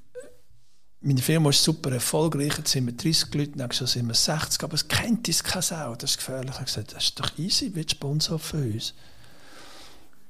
[1.00, 4.62] meine Firma ist super erfolgreich, jetzt sind wir 30 Leute, nächstes Jahr sind wir 60,
[4.62, 6.50] aber es kennt uns keine Sau, das ist gefährlich.
[6.50, 8.92] Ich habe gesagt, das ist doch easy, wird Sponsor für uns.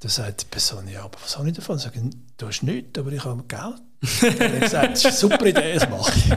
[0.04, 1.78] Dann sagt die Person, ja, aber was habe ich davon?
[1.78, 1.98] Ich sage,
[2.36, 3.80] du hast nichts, aber ich habe Geld.
[4.38, 6.30] Dann habe ich gesagt, das ist eine super Idee, das mache ich.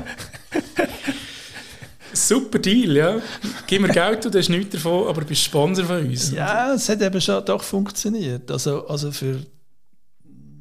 [2.17, 3.21] Super Deal, ja.
[3.67, 6.31] Gib mir Geld, du hast nichts davon, aber du bist Sponsor von uns.
[6.31, 8.49] Ja, es hat eben schon doch funktioniert.
[8.49, 9.45] Also, also für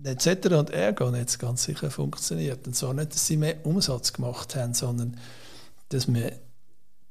[0.03, 0.49] etc.
[0.57, 2.67] und Ergo hat es ganz sicher funktioniert.
[2.67, 5.17] Und zwar nicht, dass sie mehr Umsatz gemacht haben, sondern
[5.91, 6.33] dass wir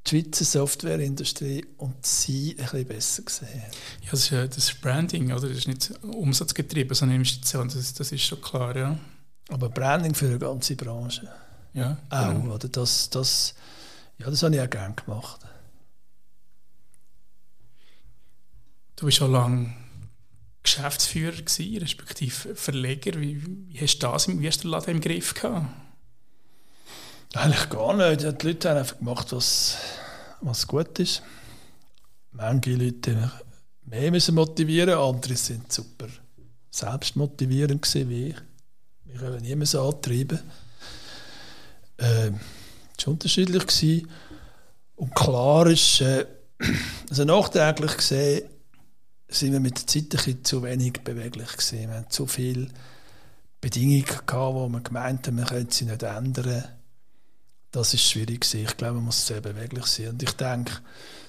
[0.06, 3.64] die Schweizer Softwareindustrie und sie ein bisschen besser gesehen
[4.02, 5.48] Ja, das ist, das ist Branding, oder?
[5.48, 8.98] Das ist nicht umsatzgetrieben, sondern Investition, das, das ist schon klar, ja.
[9.50, 11.28] Aber Branding für eine ganze Branche.
[11.74, 11.98] Ja.
[12.10, 12.56] Auch, genau.
[12.56, 12.68] oder?
[12.68, 13.56] Das, das,
[14.18, 15.42] ja, das habe ich auch gerne gemacht.
[18.96, 19.74] Du bist schon lange
[20.64, 23.20] Geschäftsführer gewesen, respektive Verleger.
[23.20, 25.68] Wie, wie hast du das, wie hast du den Laden im Griff gehabt?
[27.36, 28.22] Eigentlich gar nicht.
[28.22, 29.76] Die Leute haben einfach gemacht, was,
[30.40, 31.22] was gut ist.
[32.32, 33.30] Manche Leute
[33.84, 36.08] mehr müssen motivieren, andere sind super
[36.72, 38.36] selbstmotivierend gewesen, wie ich.
[39.04, 40.40] Wir können niemals antreiben.
[41.98, 42.32] Äh,
[42.98, 43.68] es war unterschiedlich.
[43.68, 44.10] Gewesen.
[44.96, 46.26] Und klar ist, äh,
[47.10, 48.50] also nachträglich gesehen,
[49.28, 51.80] sind wir mit der Zeit ein zu wenig beweglich gewesen.
[51.90, 52.70] Wir hatten zu viele
[53.60, 56.64] Bedingungen gehabt, wo wir gemeint haben, wir können sie nicht ändern.
[57.76, 58.48] Das ist schwierig.
[58.54, 60.08] Ich glaube, man muss sehr beweglich sein.
[60.08, 60.72] Und ich denke,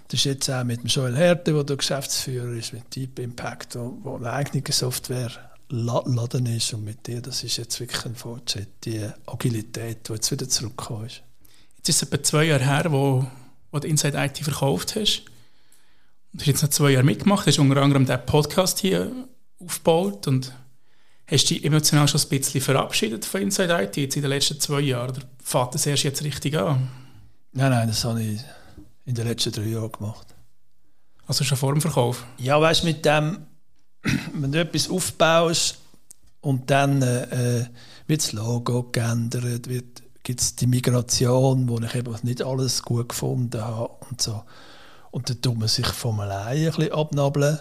[0.06, 3.98] das ist jetzt auch mit dem Joel Herde, der Geschäftsführer ist, mit Deep Impact, wo,
[4.04, 5.32] wo eine eigene Software
[5.70, 10.30] laden ist und mit dir, das ist jetzt wirklich ein Fortschritt, die Agilität, die jetzt
[10.30, 11.22] wieder zurückgekommen ist.
[11.78, 13.26] Jetzt ist es etwa zwei Jahre her, wo,
[13.72, 15.24] wo du Inside IT verkauft hast.
[16.32, 19.10] Du hast jetzt noch zwei Jahre mitgemacht, hast unter anderem diesen Podcast hier
[19.58, 20.54] aufgebaut und
[21.26, 24.80] hast dich emotional schon ein bisschen verabschiedet von Inside IT jetzt in den letzten zwei
[24.80, 25.10] Jahren?
[25.10, 26.88] Oder fängt das erst jetzt richtig an?
[27.52, 28.40] Nein, nein, das habe ich
[29.04, 30.26] in den letzten drei Jahren gemacht.
[31.26, 32.24] Also schon vor dem Verkauf?
[32.38, 33.46] Ja, weißt du, mit dem,
[34.34, 35.78] wenn du etwas aufbaust
[36.40, 37.66] und dann äh,
[38.06, 43.10] wird das Logo geändert, wird gibt es die Migration, wo ich eben nicht alles gut
[43.10, 44.42] gefunden habe und so.
[45.12, 47.60] Und dann tut man sich vom allein ein bisschen abnabeln.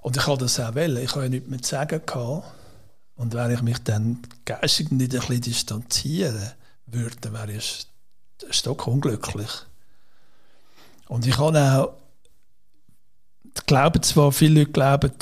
[0.00, 0.96] Und ich habe das auch wollen.
[0.96, 2.46] Ich habe ja nichts mehr zu sagen gehabt.
[3.20, 6.52] Und wenn ich mich dann geistig nicht ein bisschen distanzieren
[6.86, 7.86] würde, dann wäre ich
[8.48, 9.50] stockunglücklich.
[11.06, 11.92] Und ich habe auch,
[13.54, 15.12] ich glaube zwar, viele Leute glauben,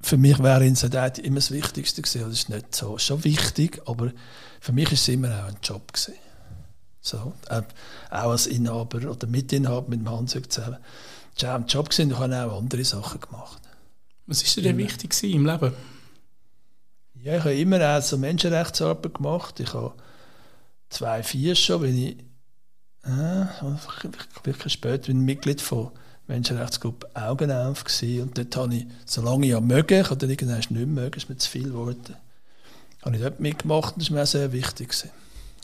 [0.00, 2.22] für mich wäre Insolvenz immer das Wichtigste gewesen.
[2.22, 4.10] Das ist nicht so, schon wichtig, aber
[4.60, 6.14] für mich ist es immer auch ein Job gewesen.
[7.00, 7.62] So, auch
[8.10, 10.78] als Inhaber oder Mitinhaber mit dem Hansjörg zusammen.
[11.36, 13.62] Es war auch ein Job gewesen, ich habe auch andere Sachen gemacht.
[14.26, 15.72] Was ist dir wichtig im Leben?
[17.22, 19.60] Ja, ich habe immer auch so Menschenrechtsarbeit gemacht.
[19.60, 19.92] Ich habe
[20.88, 22.16] zwei, vier schon, wenn ich
[23.04, 23.46] äh,
[24.44, 25.90] wirklich später bin Mitglied von
[26.26, 28.22] Menschenrechtsgruppe Augen auf gewesen.
[28.22, 31.16] und dort habe ich, solange ich ja mögen, ich habe dann irgendwann nicht mehr mögen,
[31.16, 32.16] ist mir zu viel geworden,
[33.02, 34.88] habe ich dort mitgemacht und das war mir auch sehr wichtig.
[34.88, 35.10] Gewesen.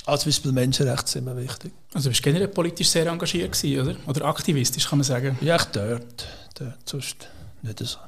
[0.06, 1.72] Also zum Beispiel Menschenrechte sind mir wichtig.
[1.92, 3.96] Also bist du generell politisch sehr engagiert gewesen, oder?
[4.08, 5.38] Oder aktivistisch, kann man sagen?
[5.40, 6.26] Ja, ich dort,
[6.58, 7.28] dort, sonst
[7.62, 7.98] nicht so.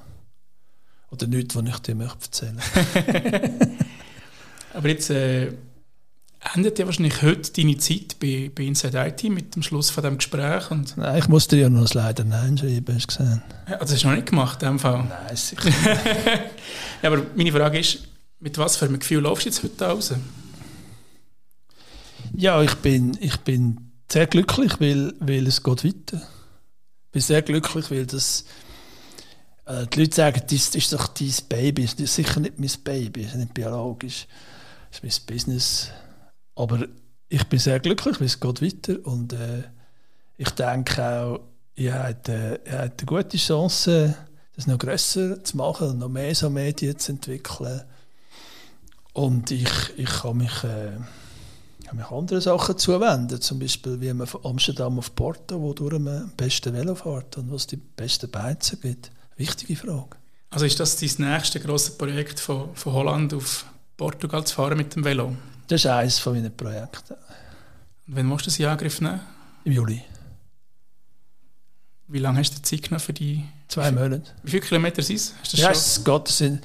[1.22, 2.60] Oder nichts, was ich dir möchte erzählen
[4.74, 5.52] Aber jetzt äh,
[6.54, 10.18] endet ja wahrscheinlich heute deine Zeit bei, bei Inside IT mit dem Schluss von diesem
[10.18, 10.70] Gespräch.
[10.70, 13.42] Und Nein, ich musste ja noch das leider Nein schreiben, hast du gesehen.
[13.66, 15.04] Also hast du noch nicht gemacht, in dem Fall?
[15.04, 15.86] Nein, sicher nicht.
[17.02, 18.00] ja, aber meine Frage ist,
[18.40, 20.12] mit was für einem Gefühl laufst du jetzt heute raus?
[22.34, 26.22] Ja, ich bin, ich bin sehr glücklich, weil, weil es geht weiter.
[27.06, 28.44] Ich bin sehr glücklich, weil das
[29.66, 31.82] äh, die Leute sagen, das ist doch dein Baby.
[31.84, 34.26] Das ist sicher nicht mein Baby, das ist nicht biologisch.
[34.90, 35.90] Das ist mein Business.
[36.54, 36.86] Aber
[37.28, 38.96] ich bin sehr glücklich, weil es geht weiter.
[39.04, 39.64] Und äh,
[40.38, 41.40] ich denke auch,
[41.74, 44.16] ihr habt, äh, ihr habt eine gute Chance,
[44.54, 47.82] das noch grösser zu machen und noch mehr so Medien zu entwickeln.
[49.12, 50.92] Und ich, ich kann mich, äh,
[51.86, 55.98] kann mich anderen Sachen zuwenden, zum Beispiel wie man von Amsterdam auf Porto, wo durch
[55.98, 59.10] man am besten Velo fährt und was die besten Beizen gibt.
[59.36, 60.16] Wichtige Frage.
[60.50, 63.66] Also ist das dein nächste grosses Projekt von, von Holland auf
[63.96, 65.36] Portugal zu fahren mit dem Velo?
[65.68, 67.14] Das ist eines von meinen Projekten.
[68.06, 69.20] Und wann musst du das in Angriff nehmen?
[69.64, 70.02] Im Juli.
[72.08, 73.44] Wie lange hast du Zeit genommen für die?
[73.68, 74.22] Zwei Monate.
[74.44, 75.34] Wie viele Kilometer sind es?
[75.42, 76.62] Hast Ja, es es sind-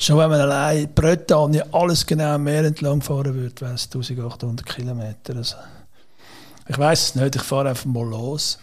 [0.00, 4.64] Schon wenn man allein Bretagne alles genau am Meer entlang fahren würde, wären es 1800
[4.64, 5.34] Kilometer.
[5.36, 5.56] Also,
[6.68, 8.58] ich weiß es nicht, ich fahre einfach mal los.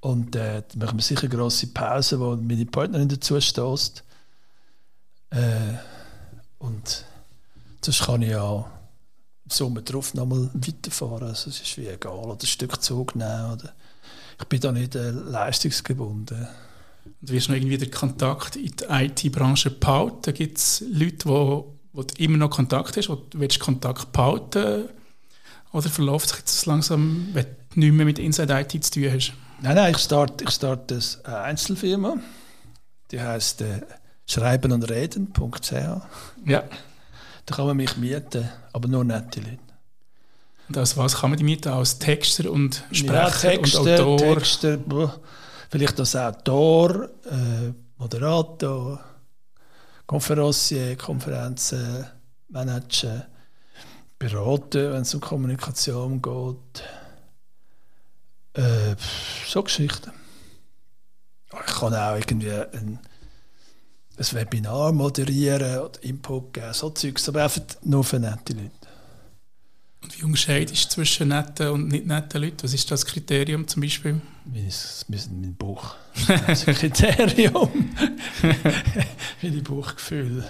[0.00, 4.04] Und äh, dann machen wir sicher grosse Pause, wo meine Partnerin dazu stößt.
[5.30, 5.74] Äh,
[6.58, 7.04] und
[7.84, 8.58] sonst kann ich ja
[9.44, 11.28] im Sommer drauf nochmal weiterfahren.
[11.28, 12.12] Also es ist wie egal.
[12.12, 13.52] Oder ein Stück Zug nehmen.
[13.52, 13.72] Oder
[14.40, 16.46] ich bin da nicht äh, leistungsgebunden.
[17.20, 20.18] Und wirst noch irgendwie den Kontakt in die IT-Branche behalten?
[20.22, 24.12] Da gibt es Leute, wo, wo du immer noch Kontakt hast, wo du willst Kontakt
[24.12, 24.90] behalten
[25.72, 27.44] Oder verläuft sich jetzt langsam, wenn
[27.74, 29.32] du nicht mehr mit Inside IT zu tun hast?
[29.60, 32.16] Nein, nein, ich starte ich start eine Einzelfirma.
[33.10, 33.80] Die heißt äh,
[34.26, 35.72] schreiben und reden.ch.
[35.72, 36.64] Ja.
[37.46, 39.58] Da kann man mich mieten, aber nur nette Leute.
[40.68, 41.70] Und als was kann man die mieten?
[41.70, 44.34] Als Texter und Sprecher ja, Texter, und Autor?
[44.34, 44.78] Texter,
[45.70, 49.00] vielleicht als Autor, äh, Moderator,
[50.06, 52.06] Konferencier, Konferenzen,
[52.48, 53.24] Managen,
[54.18, 56.84] beraten, wenn es um Kommunikation geht.
[58.54, 58.96] Äh,
[59.46, 60.12] so Geschichten.
[61.52, 62.98] Ich kann auch irgendwie ein,
[64.18, 68.72] ein Webinar moderieren oder Input geben, so Zeugs, aber einfach nur für nette Leute.
[70.02, 72.62] Und wie unterscheidest du zwischen netten und nicht netten Leuten?
[72.62, 74.20] Was ist das Kriterium zum Beispiel?
[74.44, 75.96] Mein Bauch.
[76.46, 77.70] Das Kriterium.
[79.42, 80.44] mein Bauchgefühl.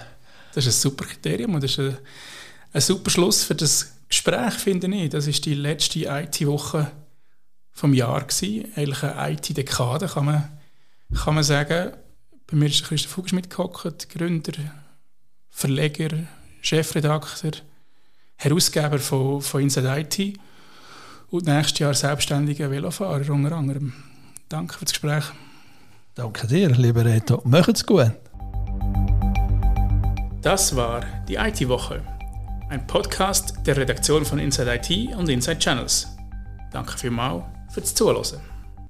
[0.53, 1.97] Das ist ein super Kriterium und das ist ein,
[2.73, 5.09] ein super Schluss für das Gespräch, finde ich.
[5.09, 6.91] Das ist die letzte IT-Woche
[7.71, 8.71] vom Jahr gewesen.
[8.75, 10.49] Eigentlich eine IT-Dekade, kann man,
[11.23, 11.93] kann man sagen.
[12.47, 14.53] Bei mir ist Christoph Fuchs mitgehockt, Gründer,
[15.49, 16.09] Verleger,
[16.61, 17.51] Chefredakteur,
[18.35, 20.39] Herausgeber von, von Inside IT
[21.29, 23.93] und nächstes Jahr selbstständiger Velofahrer unter anderem.
[24.47, 25.25] Danke für das Gespräch.
[26.15, 27.41] Danke dir, lieber Reto.
[27.45, 28.11] Macht's gut.
[30.41, 32.01] Das war die IT-Woche,
[32.69, 36.15] ein Podcast der Redaktion von Inside IT und Inside Channels.
[36.71, 37.43] Danke vielmals
[37.73, 38.39] fürs Zuhören.